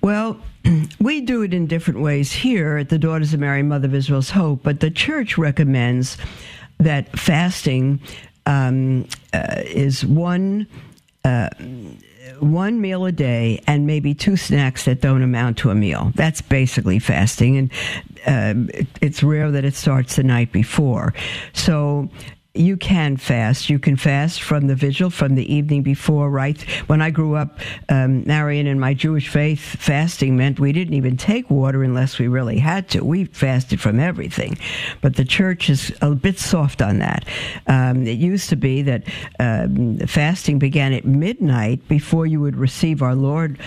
[0.00, 0.40] Well,
[0.98, 4.30] we do it in different ways here at the Daughters of Mary, Mother of Israel's
[4.30, 6.16] Hope, but the church recommends
[6.78, 8.00] that fasting
[8.46, 10.66] um, uh, is one.
[11.24, 11.48] Uh,
[12.40, 16.12] one meal a day and maybe two snacks that don't amount to a meal.
[16.14, 17.70] That's basically fasting, and
[18.26, 18.70] um,
[19.00, 21.14] it's rare that it starts the night before.
[21.52, 22.08] So
[22.54, 23.68] you can fast.
[23.68, 26.60] You can fast from the vigil, from the evening before, right?
[26.86, 31.16] When I grew up, um, Marion, in my Jewish faith, fasting meant we didn't even
[31.16, 33.04] take water unless we really had to.
[33.04, 34.56] We fasted from everything.
[35.00, 37.26] But the church is a bit soft on that.
[37.66, 39.02] Um, it used to be that
[39.40, 43.58] um, fasting began at midnight before you would receive our Lord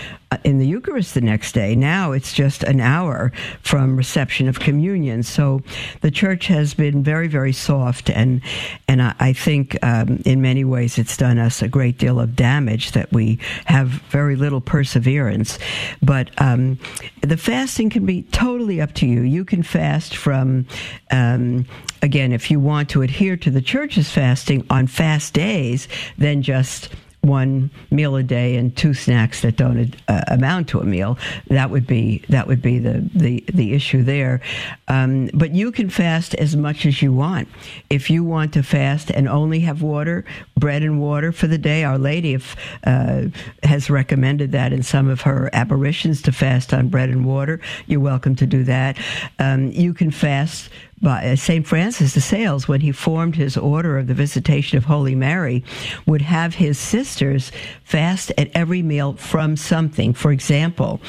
[0.44, 1.74] in the Eucharist the next day.
[1.74, 5.22] Now it's just an hour from reception of communion.
[5.22, 5.62] So
[6.02, 8.42] the church has been very, very soft and
[8.86, 12.36] and I, I think um, in many ways it's done us a great deal of
[12.36, 15.58] damage that we have very little perseverance.
[16.02, 16.78] But um,
[17.22, 19.22] the fasting can be totally up to you.
[19.22, 20.66] You can fast from,
[21.10, 21.66] um,
[22.02, 26.90] again, if you want to adhere to the church's fasting on fast days, then just
[27.28, 31.18] one meal a day and two snacks that don't uh, amount to a meal.
[31.48, 34.40] That would be that would be the the, the issue there.
[34.88, 37.48] Um, but you can fast as much as you want.
[37.90, 40.24] If you want to fast and only have water,
[40.56, 43.24] bread and water for the day, Our Lady if, uh,
[43.62, 47.60] has recommended that in some of her apparitions to fast on bread and water.
[47.86, 48.98] You're welcome to do that.
[49.38, 50.70] Um, you can fast
[51.00, 51.66] by uh, St.
[51.66, 55.64] Francis de Sales, when he formed his order of the Visitation of Holy Mary,
[56.06, 57.52] would have his sisters
[57.84, 60.12] fast at every meal from something.
[60.14, 61.00] For example,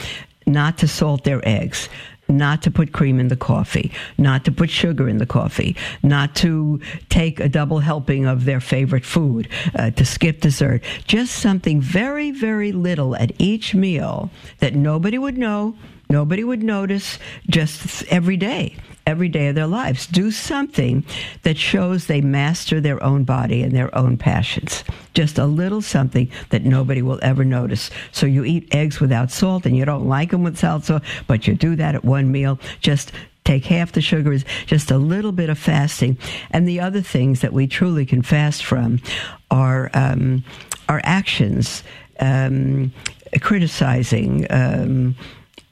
[0.45, 1.89] not to salt their eggs,
[2.27, 6.35] not to put cream in the coffee, not to put sugar in the coffee, not
[6.35, 6.79] to
[7.09, 10.83] take a double helping of their favorite food, uh, to skip dessert.
[11.05, 14.29] Just something very, very little at each meal
[14.59, 15.75] that nobody would know,
[16.09, 17.17] nobody would notice,
[17.47, 18.75] just every day
[19.09, 20.05] every day of their lives.
[20.05, 21.03] Do something
[21.41, 24.83] that shows they master their own body and their own passions.
[25.15, 27.89] Just a little something that nobody will ever notice.
[28.11, 31.55] So you eat eggs without salt and you don't like them without salt, but you
[31.55, 32.59] do that at one meal.
[32.81, 33.11] Just
[33.45, 36.15] take half the sugars, just a little bit of fasting.
[36.51, 39.01] And the other things that we truly can fast from
[39.49, 40.43] are um,
[40.87, 41.83] our actions,
[42.19, 42.93] um,
[43.41, 44.45] criticizing.
[44.51, 45.15] Um,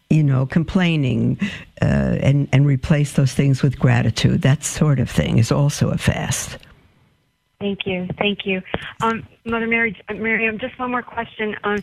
[0.10, 1.38] you know, complaining,
[1.82, 4.42] uh, and and replace those things with gratitude.
[4.42, 6.58] That sort of thing is also a fast.
[7.60, 8.62] Thank you, thank you,
[9.02, 10.60] um, Mother Mary, Miriam.
[10.60, 11.56] Just one more question.
[11.64, 11.80] Um,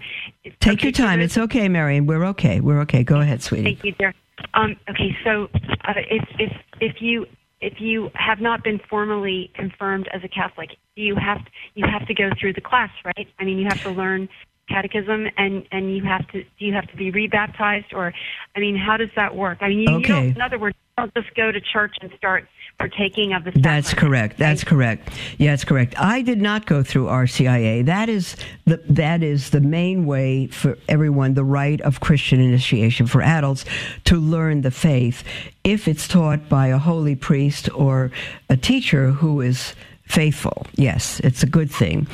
[0.61, 1.21] Take okay, your time.
[1.21, 2.07] It's okay, Marion.
[2.07, 2.61] We're okay.
[2.61, 3.03] We're okay.
[3.03, 3.65] Go ahead, sweetie.
[3.65, 4.15] Thank you, dear.
[4.55, 5.49] Um, okay, so
[5.85, 7.27] uh, if if if you
[7.61, 11.41] if you have not been formally confirmed as a Catholic, you have
[11.75, 13.29] you have to go through the class, right?
[13.39, 14.29] I mean, you have to learn
[14.69, 18.13] catechism and and you have to do you have to be rebaptized or
[18.57, 20.25] i mean how does that work i mean you, okay.
[20.25, 22.47] you in other words don't just go to church and start
[22.79, 23.65] partaking of the sacrament.
[23.65, 24.39] That's correct.
[24.39, 25.11] That's correct.
[25.39, 25.95] Yeah, that's correct.
[25.99, 27.85] I did not go through RCIA.
[27.85, 33.07] That is the that is the main way for everyone, the rite of Christian initiation
[33.07, 33.65] for adults
[34.05, 35.25] to learn the faith
[35.63, 38.11] if it's taught by a holy priest or
[38.49, 39.75] a teacher who is
[40.07, 40.67] faithful.
[40.75, 42.07] Yes, it's a good thing.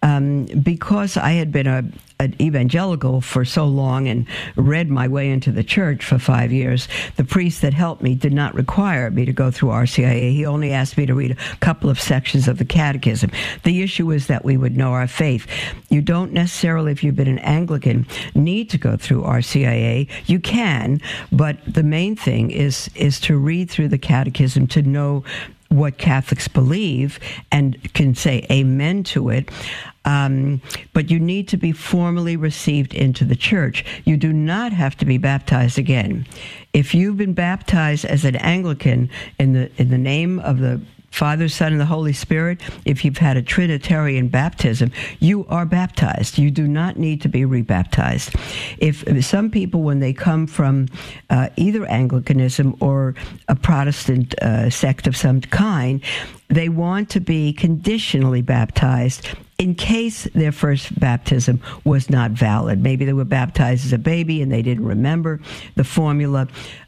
[0.00, 1.82] Um, because I had been a,
[2.20, 6.86] an evangelical for so long and read my way into the church for five years,
[7.16, 10.32] the priest that helped me did not require me to go through RCIA.
[10.32, 13.32] He only asked me to read a couple of sections of the catechism.
[13.64, 15.48] The issue is that we would know our faith.
[15.88, 20.08] You don't necessarily, if you've been an Anglican, need to go through RCIA.
[20.26, 21.00] You can,
[21.32, 25.24] but the main thing is is to read through the catechism to know
[25.68, 27.18] what Catholics believe
[27.52, 29.50] and can say amen to it.
[30.04, 30.62] Um,
[30.94, 33.84] but you need to be formally received into the church.
[34.04, 36.26] You do not have to be baptized again.
[36.72, 40.80] If you've been baptized as an Anglican in the in the name of the
[41.10, 46.38] Father, Son, and the Holy Spirit, if you've had a Trinitarian baptism, you are baptized.
[46.38, 48.34] You do not need to be rebaptized.
[48.78, 50.88] If some people, when they come from
[51.30, 53.14] uh, either Anglicanism or
[53.48, 56.02] a Protestant uh, sect of some kind,
[56.48, 59.28] they want to be conditionally baptized
[59.58, 62.80] in case their first baptism was not valid.
[62.80, 65.40] Maybe they were baptized as a baby and they didn't remember
[65.74, 66.46] the formula.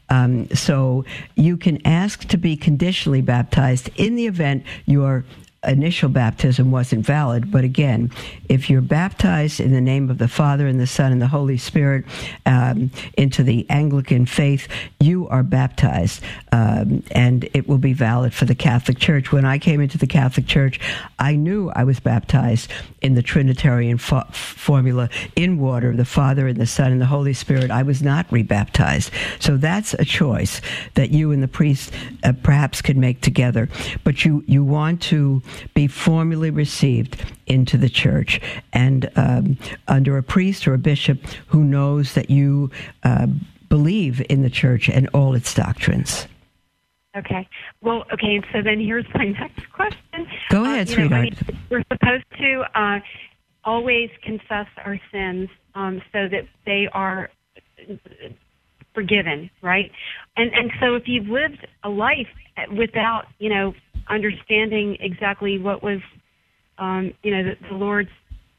[0.09, 1.03] Um, so
[1.35, 5.25] you can ask to be conditionally baptized in the event your
[5.67, 7.51] initial baptism wasn't valid.
[7.51, 8.11] But again,
[8.49, 11.57] if you're baptized in the name of the Father and the Son and the Holy
[11.57, 12.05] Spirit
[12.45, 14.67] um, into the Anglican faith,
[14.99, 19.31] you are baptized, um, and it will be valid for the Catholic Church.
[19.31, 20.79] When I came into the Catholic Church,
[21.19, 26.57] I knew I was baptized in the Trinitarian fo- formula in water, the Father and
[26.57, 27.69] the Son and the Holy Spirit.
[27.69, 29.11] I was not rebaptized.
[29.39, 30.61] So that's a choice
[30.95, 31.93] that you and the priest
[32.23, 33.69] uh, perhaps could make together.
[34.03, 38.39] But you, you want to be formally received into the church
[38.73, 42.71] and um, under a priest or a bishop who knows that you
[43.03, 43.27] uh,
[43.69, 46.27] believe in the church and all its doctrines.
[47.15, 47.47] Okay.
[47.81, 48.41] Well, okay.
[48.53, 50.27] So then here's my next question.
[50.49, 51.11] Go ahead, uh, sweetheart.
[51.11, 52.99] Know, I mean, we're supposed to uh,
[53.63, 57.29] always confess our sins um, so that they are
[58.93, 59.91] forgiven, right?
[60.37, 62.27] And and so if you've lived a life
[62.75, 63.73] without, you know,
[64.11, 65.99] understanding exactly what was,
[66.77, 68.09] um, you know, the, the Lord's.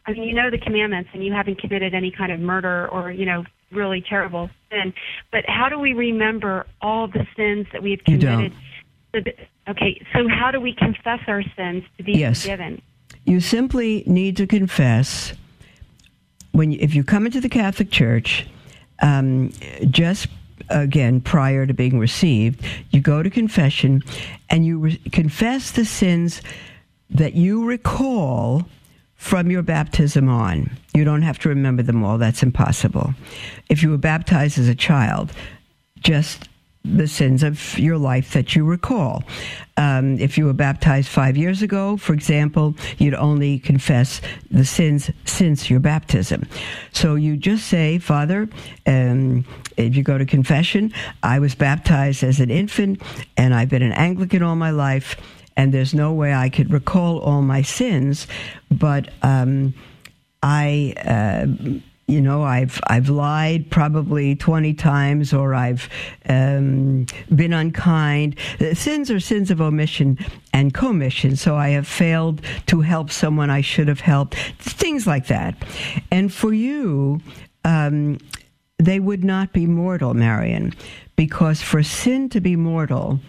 [0.05, 3.13] I mean, you know the commandments, and you haven't committed any kind of murder or,
[3.13, 4.93] you know, really terrible sin.
[5.31, 8.53] But how do we remember all the sins that we've committed?
[9.69, 12.43] okay, so how do we confess our sins to be yes.
[12.43, 12.83] forgiven?
[13.25, 15.35] You simply need to confess
[16.53, 18.47] when you, if you come into the Catholic Church,
[19.01, 19.53] um,
[19.91, 20.29] just
[20.73, 24.03] again prior to being received, you go to confession
[24.51, 26.43] and you re- confess the sins
[27.11, 28.66] that you recall
[29.16, 30.70] from your baptism on.
[30.95, 33.14] You don't have to remember them all, that's impossible.
[33.68, 35.33] If you were baptized as a child,
[36.01, 36.49] just
[36.85, 39.22] the sins of your life that you recall.
[39.76, 44.20] Um, if you were baptized five years ago, for example, you'd only confess
[44.51, 46.47] the sins since your baptism.
[46.93, 48.49] So you just say, Father,
[48.87, 49.45] um,
[49.76, 53.01] if you go to confession, I was baptized as an infant
[53.37, 55.16] and I've been an Anglican all my life,
[55.57, 58.26] and there's no way I could recall all my sins,
[58.70, 59.74] but um,
[60.43, 60.95] I.
[61.05, 65.89] Uh, you know, I've I've lied probably twenty times, or I've
[66.29, 68.37] um, been unkind.
[68.75, 70.19] Sins are sins of omission
[70.53, 71.37] and commission.
[71.37, 74.35] So I have failed to help someone I should have helped.
[74.59, 75.55] Things like that.
[76.11, 77.21] And for you,
[77.65, 78.19] um,
[78.79, 80.75] they would not be mortal, Marion,
[81.17, 83.21] because for sin to be mortal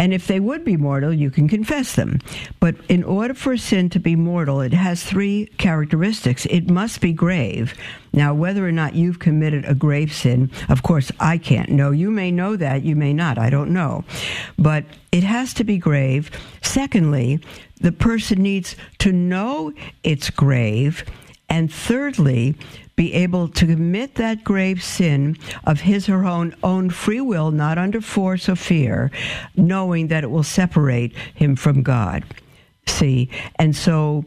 [0.00, 2.20] and if they would be mortal, you can confess them.
[2.58, 6.46] But in order for a sin to be mortal, it has three characteristics.
[6.46, 7.74] It must be grave.
[8.14, 11.90] Now, whether or not you've committed a grave sin, of course, I can't know.
[11.90, 13.36] You may know that, you may not.
[13.36, 14.04] I don't know.
[14.58, 16.30] But it has to be grave.
[16.62, 17.38] Secondly,
[17.82, 21.04] the person needs to know it's grave.
[21.50, 22.54] And thirdly,
[23.00, 25.34] be able to commit that grave sin
[25.64, 29.10] of his or her own, own free will, not under force or fear,
[29.56, 32.22] knowing that it will separate him from God.
[32.86, 33.30] See?
[33.56, 34.26] And so,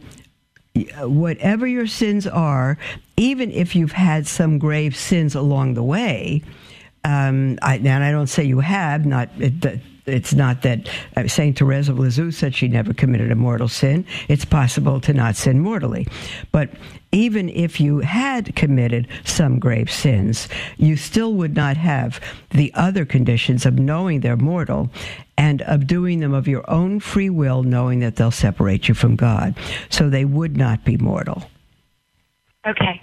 [1.02, 2.80] whatever your sins are,
[3.16, 6.42] even if you've had some grave sins along the way,
[7.04, 11.58] um, I, and I don't say you have, not it, it's not that uh, Saint
[11.58, 14.06] Therese of Lisieux said she never committed a mortal sin.
[14.28, 16.08] It's possible to not sin mortally,
[16.52, 16.70] but
[17.12, 23.06] even if you had committed some grave sins, you still would not have the other
[23.06, 24.90] conditions of knowing they're mortal
[25.38, 29.16] and of doing them of your own free will, knowing that they'll separate you from
[29.16, 29.56] God.
[29.90, 31.44] So they would not be mortal.
[32.66, 33.02] Okay.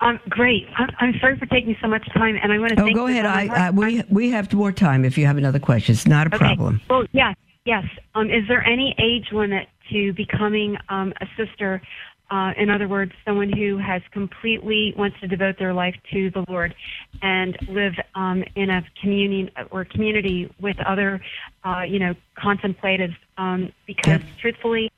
[0.00, 0.66] Um, great.
[0.76, 2.82] I'm, sorry for taking so much time, and I want to.
[2.82, 3.26] Oh, go ahead.
[3.26, 5.92] I, I, we we have more time if you have another question.
[5.92, 6.38] It's not a okay.
[6.38, 6.80] problem.
[6.88, 7.36] Well, yes,
[7.66, 7.84] yes.
[8.14, 11.82] Um, is there any age limit to becoming um, a sister?
[12.30, 16.44] Uh, in other words, someone who has completely wants to devote their life to the
[16.48, 16.74] Lord
[17.22, 21.20] and live um, in a communion or community with other,
[21.64, 23.14] uh, you know, contemplatives.
[23.36, 24.38] Um, because yep.
[24.40, 24.92] truthfully,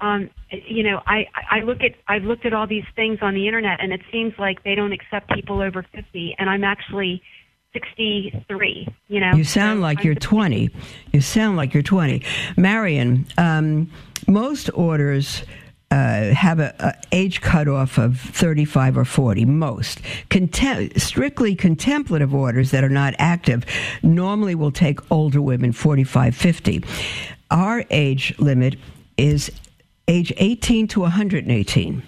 [0.00, 3.46] um, you know, I, I look at I've looked at all these things on the
[3.46, 7.22] internet, and it seems like they don't accept people over fifty, and I'm actually
[7.74, 9.34] 63 you know?
[9.34, 10.70] You sound like I'm you're 20
[11.12, 12.22] you sound like you're 20
[12.56, 13.90] marion um,
[14.26, 15.42] most orders
[15.90, 20.02] uh, have a, a, age cutoff of 35 or 40 most.
[20.28, 23.64] Contem- strictly contemplative orders that are not active
[24.02, 26.84] normally will take older women 45 50
[27.50, 28.76] our age limit
[29.16, 29.50] is
[30.08, 32.02] age 18 to 118.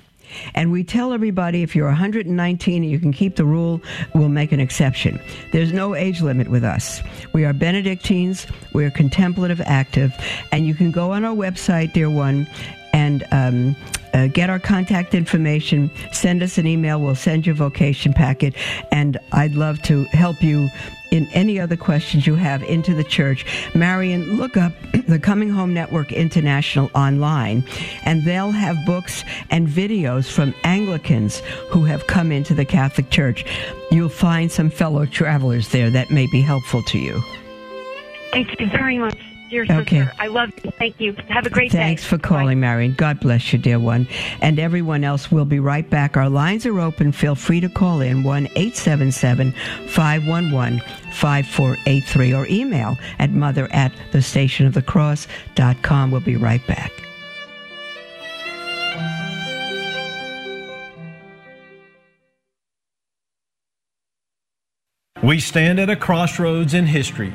[0.55, 3.81] And we tell everybody if you're 119 and you can keep the rule,
[4.15, 5.21] we'll make an exception.
[5.53, 7.03] There's no age limit with us.
[7.33, 10.13] We are Benedictines, we're contemplative active,
[10.53, 12.49] and you can go on our website, dear one,
[12.93, 13.77] and um,
[14.15, 18.55] uh, get our contact information, send us an email, we'll send you a vocation packet,
[18.91, 20.69] and I'd love to help you
[21.11, 23.45] in any other questions you have into the church.
[23.75, 24.73] Marion, look up
[25.09, 27.65] the Coming Home Network International online,
[28.05, 33.45] and they'll have books and videos from Anglicans who have come into the Catholic Church.
[33.91, 37.23] You'll find some fellow travelers there that may be helpful to you.
[38.33, 39.20] Thank you very much
[39.51, 39.83] dear sister.
[39.83, 40.09] Okay.
[40.19, 40.71] I love you.
[40.79, 41.15] Thank you.
[41.29, 41.79] Have a great Thanks day.
[41.79, 42.67] Thanks for calling, Bye.
[42.67, 42.95] Marion.
[42.95, 44.09] God bless you, dear one.
[44.41, 46.17] And everyone else, we'll be right back.
[46.17, 47.13] Our lines are open.
[47.13, 49.53] Feel free to call in 1 877
[49.89, 50.81] 511
[51.13, 56.11] 5483 or email at mother at the station of the cross.com.
[56.11, 56.93] We'll be right back.
[65.23, 67.35] We stand at a crossroads in history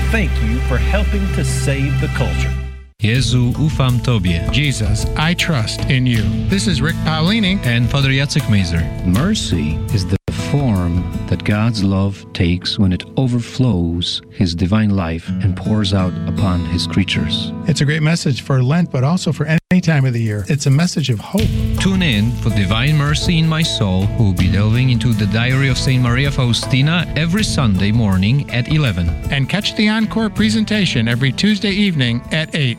[0.11, 2.53] thank you for helping to save the culture.
[3.01, 4.51] Jezu, ufam Tobie.
[4.51, 6.21] Jesus, I trust in you.
[6.49, 8.83] This is Rick Paulini and Father Jacek Mazer.
[9.07, 10.20] Mercy is the
[10.51, 16.65] form that God's love takes when it overflows His divine life and pours out upon
[16.65, 17.53] His creatures.
[17.69, 20.43] It's a great message for Lent, but also for any time of the year.
[20.49, 21.47] It's a message of hope.
[21.79, 25.69] Tune in for Divine Mercy in My Soul, who will be delving into the diary
[25.69, 26.03] of St.
[26.03, 29.07] Maria Faustina every Sunday morning at 11.
[29.31, 32.77] And catch the encore presentation every Tuesday evening at 8.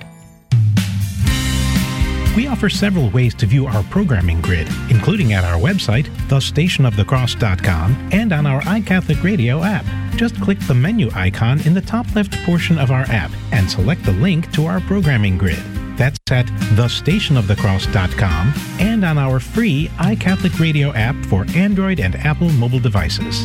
[2.35, 8.33] We offer several ways to view our programming grid, including at our website, thestationofthecross.com, and
[8.33, 9.85] on our iCatholic Radio app.
[10.16, 14.03] Just click the menu icon in the top left portion of our app and select
[14.05, 15.62] the link to our programming grid.
[15.99, 22.80] That's at thestationofthecross.com and on our free iCatholic Radio app for Android and Apple mobile
[22.80, 23.45] devices.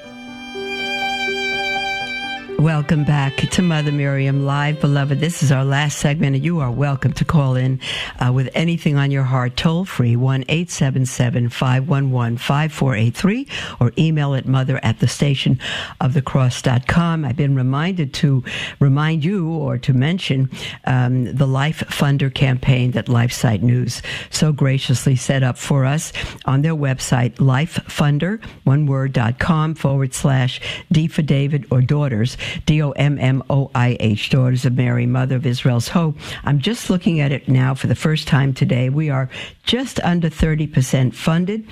[2.61, 5.19] Welcome back to Mother Miriam Live, beloved.
[5.19, 7.79] This is our last segment, and you are welcome to call in
[8.23, 13.47] uh, with anything on your heart, toll free, 1 877 511 5483,
[13.79, 15.59] or email at mother at the station
[16.01, 17.25] of the cross.com.
[17.25, 18.43] I've been reminded to
[18.79, 20.47] remind you or to mention
[20.85, 26.13] um, the Life Funder campaign that LifeSite News so graciously set up for us
[26.45, 32.37] on their website, lifefunder, one word, dot com forward slash D for David or daughters.
[32.65, 36.17] D O M M O I H, Daughters of Mary, Mother of Israel's Hope.
[36.43, 38.89] I'm just looking at it now for the first time today.
[38.89, 39.29] We are
[39.63, 41.67] just under 30% funded.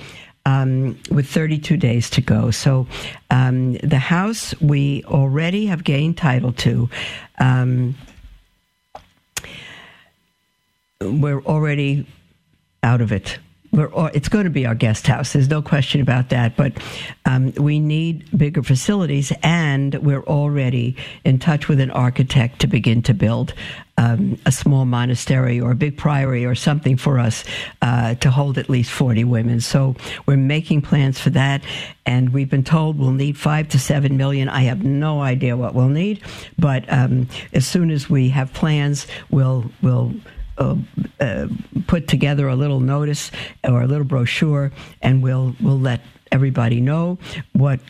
[0.46, 2.50] Um, with 32 days to go.
[2.50, 2.86] So,
[3.30, 6.88] um, the house we already have gained title to.
[7.38, 7.94] Um,
[11.02, 12.06] we're already
[12.82, 13.38] out of it
[13.72, 15.32] it's going to be our guest house.
[15.32, 16.56] There's no question about that.
[16.56, 16.72] But
[17.24, 23.02] um, we need bigger facilities, and we're already in touch with an architect to begin
[23.02, 23.54] to build
[23.96, 27.44] um, a small monastery or a big priory or something for us
[27.82, 29.60] uh, to hold at least 40 women.
[29.60, 29.94] So
[30.26, 31.62] we're making plans for that,
[32.06, 34.48] and we've been told we'll need five to seven million.
[34.48, 36.22] I have no idea what we'll need,
[36.58, 40.14] but um, as soon as we have plans, we'll we'll
[40.60, 41.48] uh,
[41.86, 43.30] put together a little notice
[43.64, 46.00] or a little brochure, and we'll we'll let
[46.30, 47.18] everybody know
[47.52, 47.80] what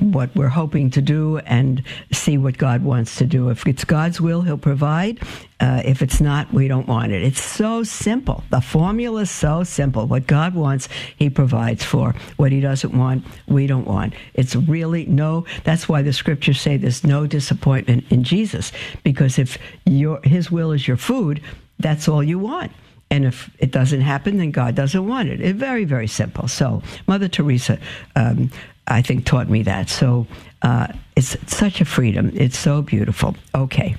[0.00, 1.82] what we're hoping to do and
[2.12, 3.50] see what God wants to do.
[3.50, 5.20] If it's God's will, He'll provide.
[5.60, 7.22] Uh, if it's not, we don't want it.
[7.22, 8.42] It's so simple.
[8.50, 10.06] The formula is so simple.
[10.06, 12.14] What God wants, He provides for.
[12.36, 14.14] What He doesn't want, we don't want.
[14.34, 15.44] It's really no.
[15.64, 20.72] That's why the scriptures say there's no disappointment in Jesus, because if your His will
[20.72, 21.42] is your food,
[21.78, 22.72] that's all you want.
[23.10, 25.40] And if it doesn't happen, then God doesn't want it.
[25.40, 26.48] It's very, very simple.
[26.48, 27.78] So, Mother Teresa,
[28.16, 28.50] um,
[28.88, 29.88] I think, taught me that.
[29.88, 30.26] So,
[30.62, 32.32] uh, it's such a freedom.
[32.34, 33.36] It's so beautiful.
[33.54, 33.96] Okay.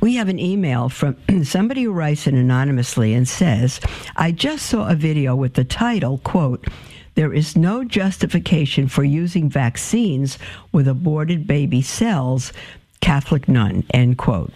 [0.00, 3.80] We have an email from somebody who writes in anonymously and says,
[4.16, 6.66] I just saw a video with the title, quote,
[7.14, 10.38] there is no justification for using vaccines
[10.72, 12.52] with aborted baby cells,
[13.00, 14.52] Catholic nun, end quote.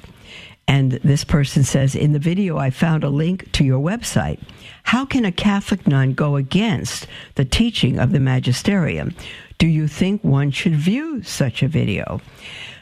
[0.68, 4.40] And this person says, In the video, I found a link to your website.
[4.84, 7.06] How can a Catholic nun go against
[7.36, 9.14] the teaching of the magisterium?
[9.58, 12.20] Do you think one should view such a video?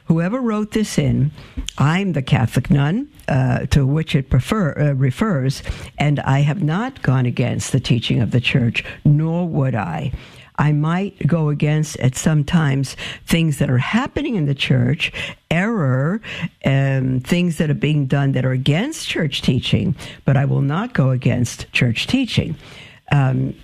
[0.07, 1.31] Whoever wrote this in,
[1.79, 5.63] I'm the Catholic nun uh, to which it prefer, uh, refers,
[5.97, 10.13] and I have not gone against the teaching of the church, nor would I.
[10.57, 12.97] I might go against at sometimes
[13.27, 15.13] things that are happening in the church,
[15.51, 16.21] error,
[16.63, 20.63] and um, things that are being done that are against church teaching, but I will
[20.63, 22.57] not go against church teaching.
[23.11, 23.55] Um,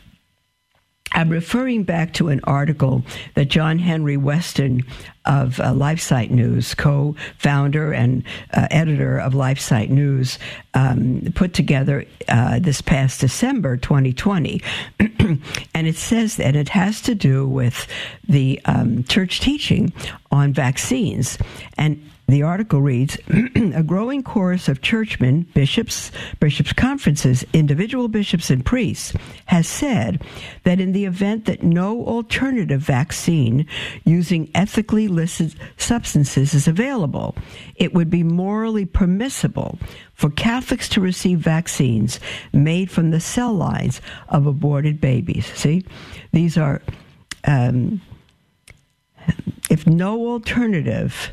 [1.12, 4.84] I'm referring back to an article that John Henry Weston
[5.30, 10.40] of uh, LifeSite News, co founder and uh, editor of LifeSite News,
[10.74, 14.60] um, put together uh, this past December 2020.
[14.98, 17.86] and it says that it has to do with
[18.28, 19.92] the um, church teaching
[20.32, 21.38] on vaccines.
[21.78, 28.64] And the article reads A growing chorus of churchmen, bishops, bishops' conferences, individual bishops, and
[28.64, 29.12] priests
[29.46, 30.22] has said
[30.64, 33.66] that in the event that no alternative vaccine
[34.04, 37.34] using ethically licit substances is available,
[37.76, 39.78] it would be morally permissible
[40.12, 42.20] for Catholics to receive vaccines
[42.52, 45.46] made from the cell lines of aborted babies.
[45.46, 45.84] See,
[46.32, 46.82] these are,
[47.44, 48.00] um,
[49.70, 51.32] if no alternative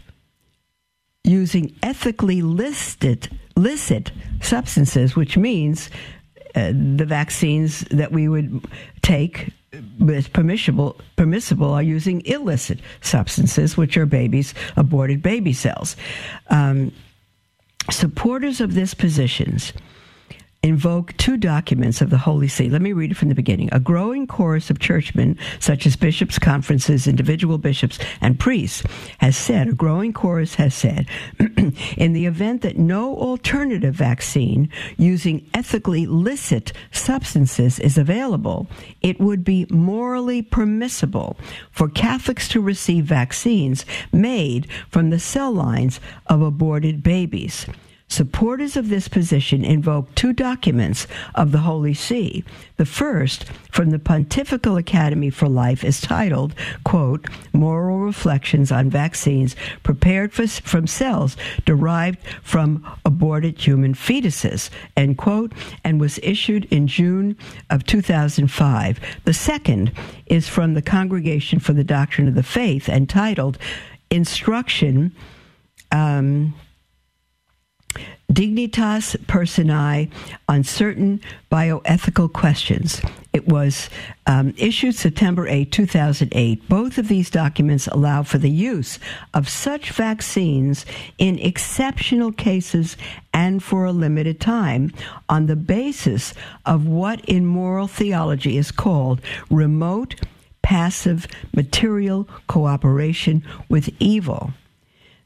[1.27, 4.11] using ethically listed licit
[4.41, 5.89] substances, which means
[6.55, 8.65] uh, the vaccines that we would
[9.01, 9.51] take
[9.99, 15.95] with permissible permissible are using illicit substances, which are babies aborted baby cells.
[16.49, 16.93] Um,
[17.91, 19.73] supporters of this positions
[20.63, 22.69] invoke two documents of the Holy See.
[22.69, 23.69] Let me read it from the beginning.
[23.71, 28.83] A growing chorus of churchmen, such as bishops, conferences, individual bishops, and priests,
[29.19, 31.07] has said, a growing chorus has said,
[31.97, 38.67] in the event that no alternative vaccine using ethically licit substances is available,
[39.01, 41.37] it would be morally permissible
[41.71, 47.67] for Catholics to receive vaccines made from the cell lines of aborted babies.
[48.09, 52.45] Supporters of this position invoke two documents of the Holy See.
[52.77, 56.55] The first, from the Pontifical Academy for Life, is titled,
[56.85, 61.35] quote, Moral Reflections on Vaccines Prepared for, from Cells
[61.65, 65.51] Derived from Aborted Human Fetuses, end quote,
[65.83, 67.35] and was issued in June
[67.69, 68.99] of 2005.
[69.25, 69.91] The second
[70.27, 73.57] is from the Congregation for the Doctrine of the Faith, entitled
[74.09, 75.13] Instruction.
[75.91, 76.53] Um,
[78.31, 80.09] Dignitas Personae
[80.49, 81.21] on certain
[81.51, 83.01] bioethical questions.
[83.33, 83.89] It was
[84.25, 86.67] um, issued September 8, 2008.
[86.67, 88.99] Both of these documents allow for the use
[89.33, 90.85] of such vaccines
[91.17, 92.97] in exceptional cases
[93.33, 94.91] and for a limited time
[95.29, 96.33] on the basis
[96.65, 100.15] of what in moral theology is called remote
[100.61, 104.51] passive material cooperation with evil.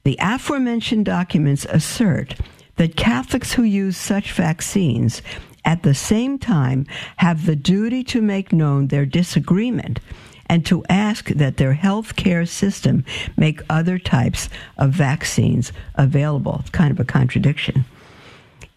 [0.04, 2.36] The aforementioned documents assert
[2.82, 5.22] that Catholics who use such vaccines
[5.64, 10.00] at the same time have the duty to make known their disagreement
[10.48, 13.06] and to ask that their health care system
[13.38, 16.58] make other types of vaccines available.
[16.62, 17.86] It's kind of a contradiction.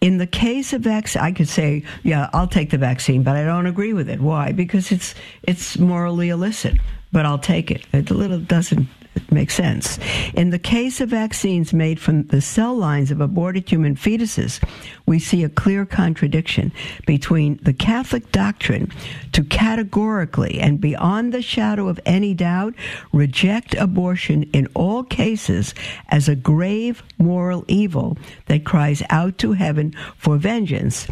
[0.01, 3.43] In the case of vaccine, I could say, yeah, I'll take the vaccine, but I
[3.43, 4.21] don't agree with it.
[4.21, 4.51] Why?
[4.51, 6.77] Because it's it's morally illicit.
[7.15, 7.85] But I'll take it.
[7.93, 8.89] It little doesn't
[9.31, 9.97] make sense.
[10.33, 14.61] In the case of vaccines made from the cell lines of aborted human fetuses,
[15.05, 16.73] we see a clear contradiction
[17.07, 18.91] between the Catholic doctrine
[19.31, 22.75] to categorically and beyond the shadow of any doubt
[23.13, 25.73] reject abortion in all cases
[26.09, 31.07] as a grave moral evil that cries out to heaven for vengeance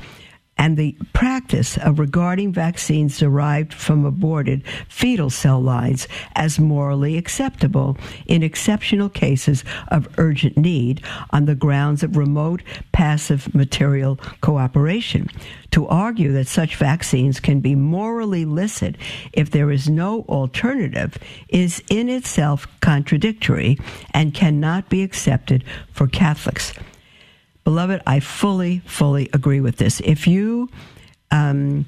[0.57, 7.97] and the practice of regarding vaccines derived from aborted fetal cell lines as morally acceptable
[8.27, 15.27] in exceptional cases of urgent need on the grounds of remote passive material cooperation.
[15.71, 18.95] To argue that such vaccines can be morally licit
[19.33, 21.17] if there is no alternative
[21.49, 23.79] is in itself contradictory
[24.13, 26.73] and cannot be accepted for Catholics.
[27.63, 30.01] Beloved, I fully, fully agree with this.
[30.01, 30.69] If you
[31.31, 31.85] um,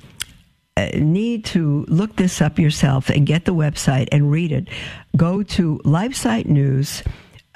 [0.78, 4.68] uh, need to look this up yourself and get the website and read it,
[5.16, 7.04] go to LifeSite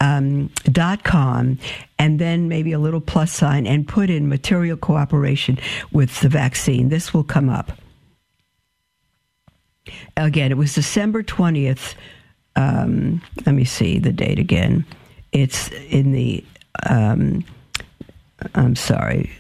[0.02, 1.60] Um, dot com
[1.98, 5.60] and then maybe a little plus sign and put in material cooperation
[5.92, 6.88] with the vaccine.
[6.88, 7.74] This will come up.
[10.16, 11.96] Again, it was December 20th.
[12.56, 14.86] Um, let me see the date again.
[15.34, 16.46] It's in the
[16.88, 17.44] um,
[18.56, 19.32] I'm sorry,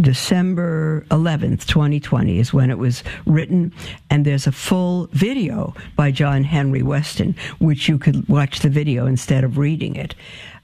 [0.00, 3.72] December 11th, 2020 is when it was written,
[4.10, 9.06] and there's a full video by John Henry Weston, which you could watch the video
[9.06, 10.14] instead of reading it.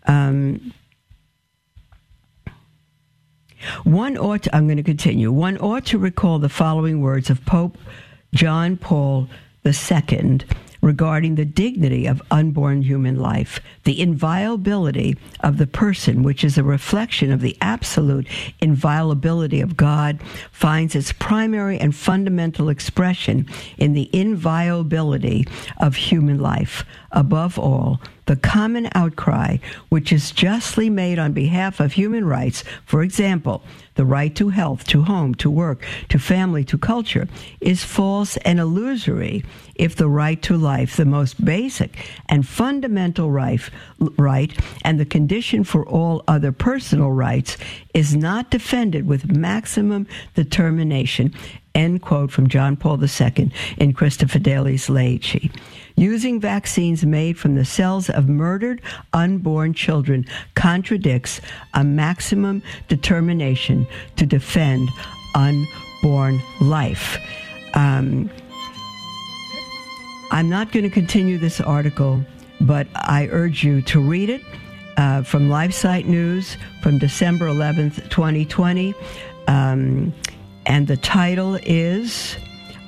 [0.06, 0.72] Um,
[3.84, 5.30] one ought to, I'm going to continue.
[5.30, 7.78] One ought to recall the following words of Pope
[8.34, 9.28] John Paul
[9.64, 10.40] II
[10.83, 16.64] regarding the dignity of unborn human life, the inviolability of the person, which is a
[16.64, 18.26] reflection of the absolute
[18.61, 20.20] inviolability of God,
[20.51, 23.47] finds its primary and fundamental expression
[23.78, 25.47] in the inviolability
[25.78, 26.85] of human life.
[27.12, 29.57] Above all, the common outcry,
[29.89, 33.62] which is justly made on behalf of human rights, for example,
[33.95, 37.29] the right to health, to home, to work, to family, to culture,
[37.61, 39.45] is false and illusory
[39.75, 43.61] if the right to life, the most basic and fundamental right,
[44.16, 47.57] right and the condition for all other personal rights,
[47.93, 51.35] is not defended with maximum determination.
[51.75, 55.51] End quote from John Paul II in Christifideles Laici
[55.97, 58.80] using vaccines made from the cells of murdered
[59.12, 61.40] unborn children contradicts
[61.74, 63.86] a maximum determination
[64.16, 64.88] to defend
[65.34, 67.18] unborn life.
[67.74, 68.30] Um,
[70.30, 72.24] I'm not going to continue this article,
[72.61, 74.43] but I urge you to read it
[74.97, 78.95] uh, from LifeSite News from December 11th, 2020.
[79.47, 80.12] Um,
[80.66, 82.36] and the title is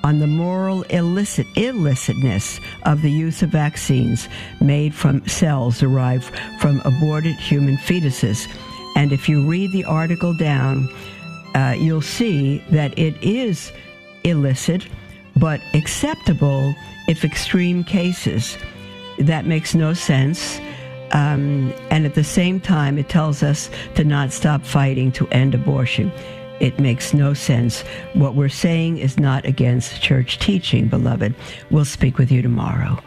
[0.05, 4.28] on the moral illicit illicitness of the use of vaccines
[4.61, 6.30] made from cells derived
[6.61, 8.46] from aborted human fetuses.
[8.96, 10.88] And if you read the article down,
[11.55, 13.72] uh, you'll see that it is
[14.24, 14.86] illicit,
[15.36, 16.74] but acceptable
[17.09, 18.59] if extreme cases.
[19.18, 20.61] That makes no sense.
[21.12, 25.55] Um, and at the same time, it tells us to not stop fighting to end
[25.55, 26.12] abortion.
[26.61, 27.82] It makes no sense.
[28.14, 31.34] What we're saying is not against church teaching, beloved.
[31.70, 33.02] We'll speak with you tomorrow.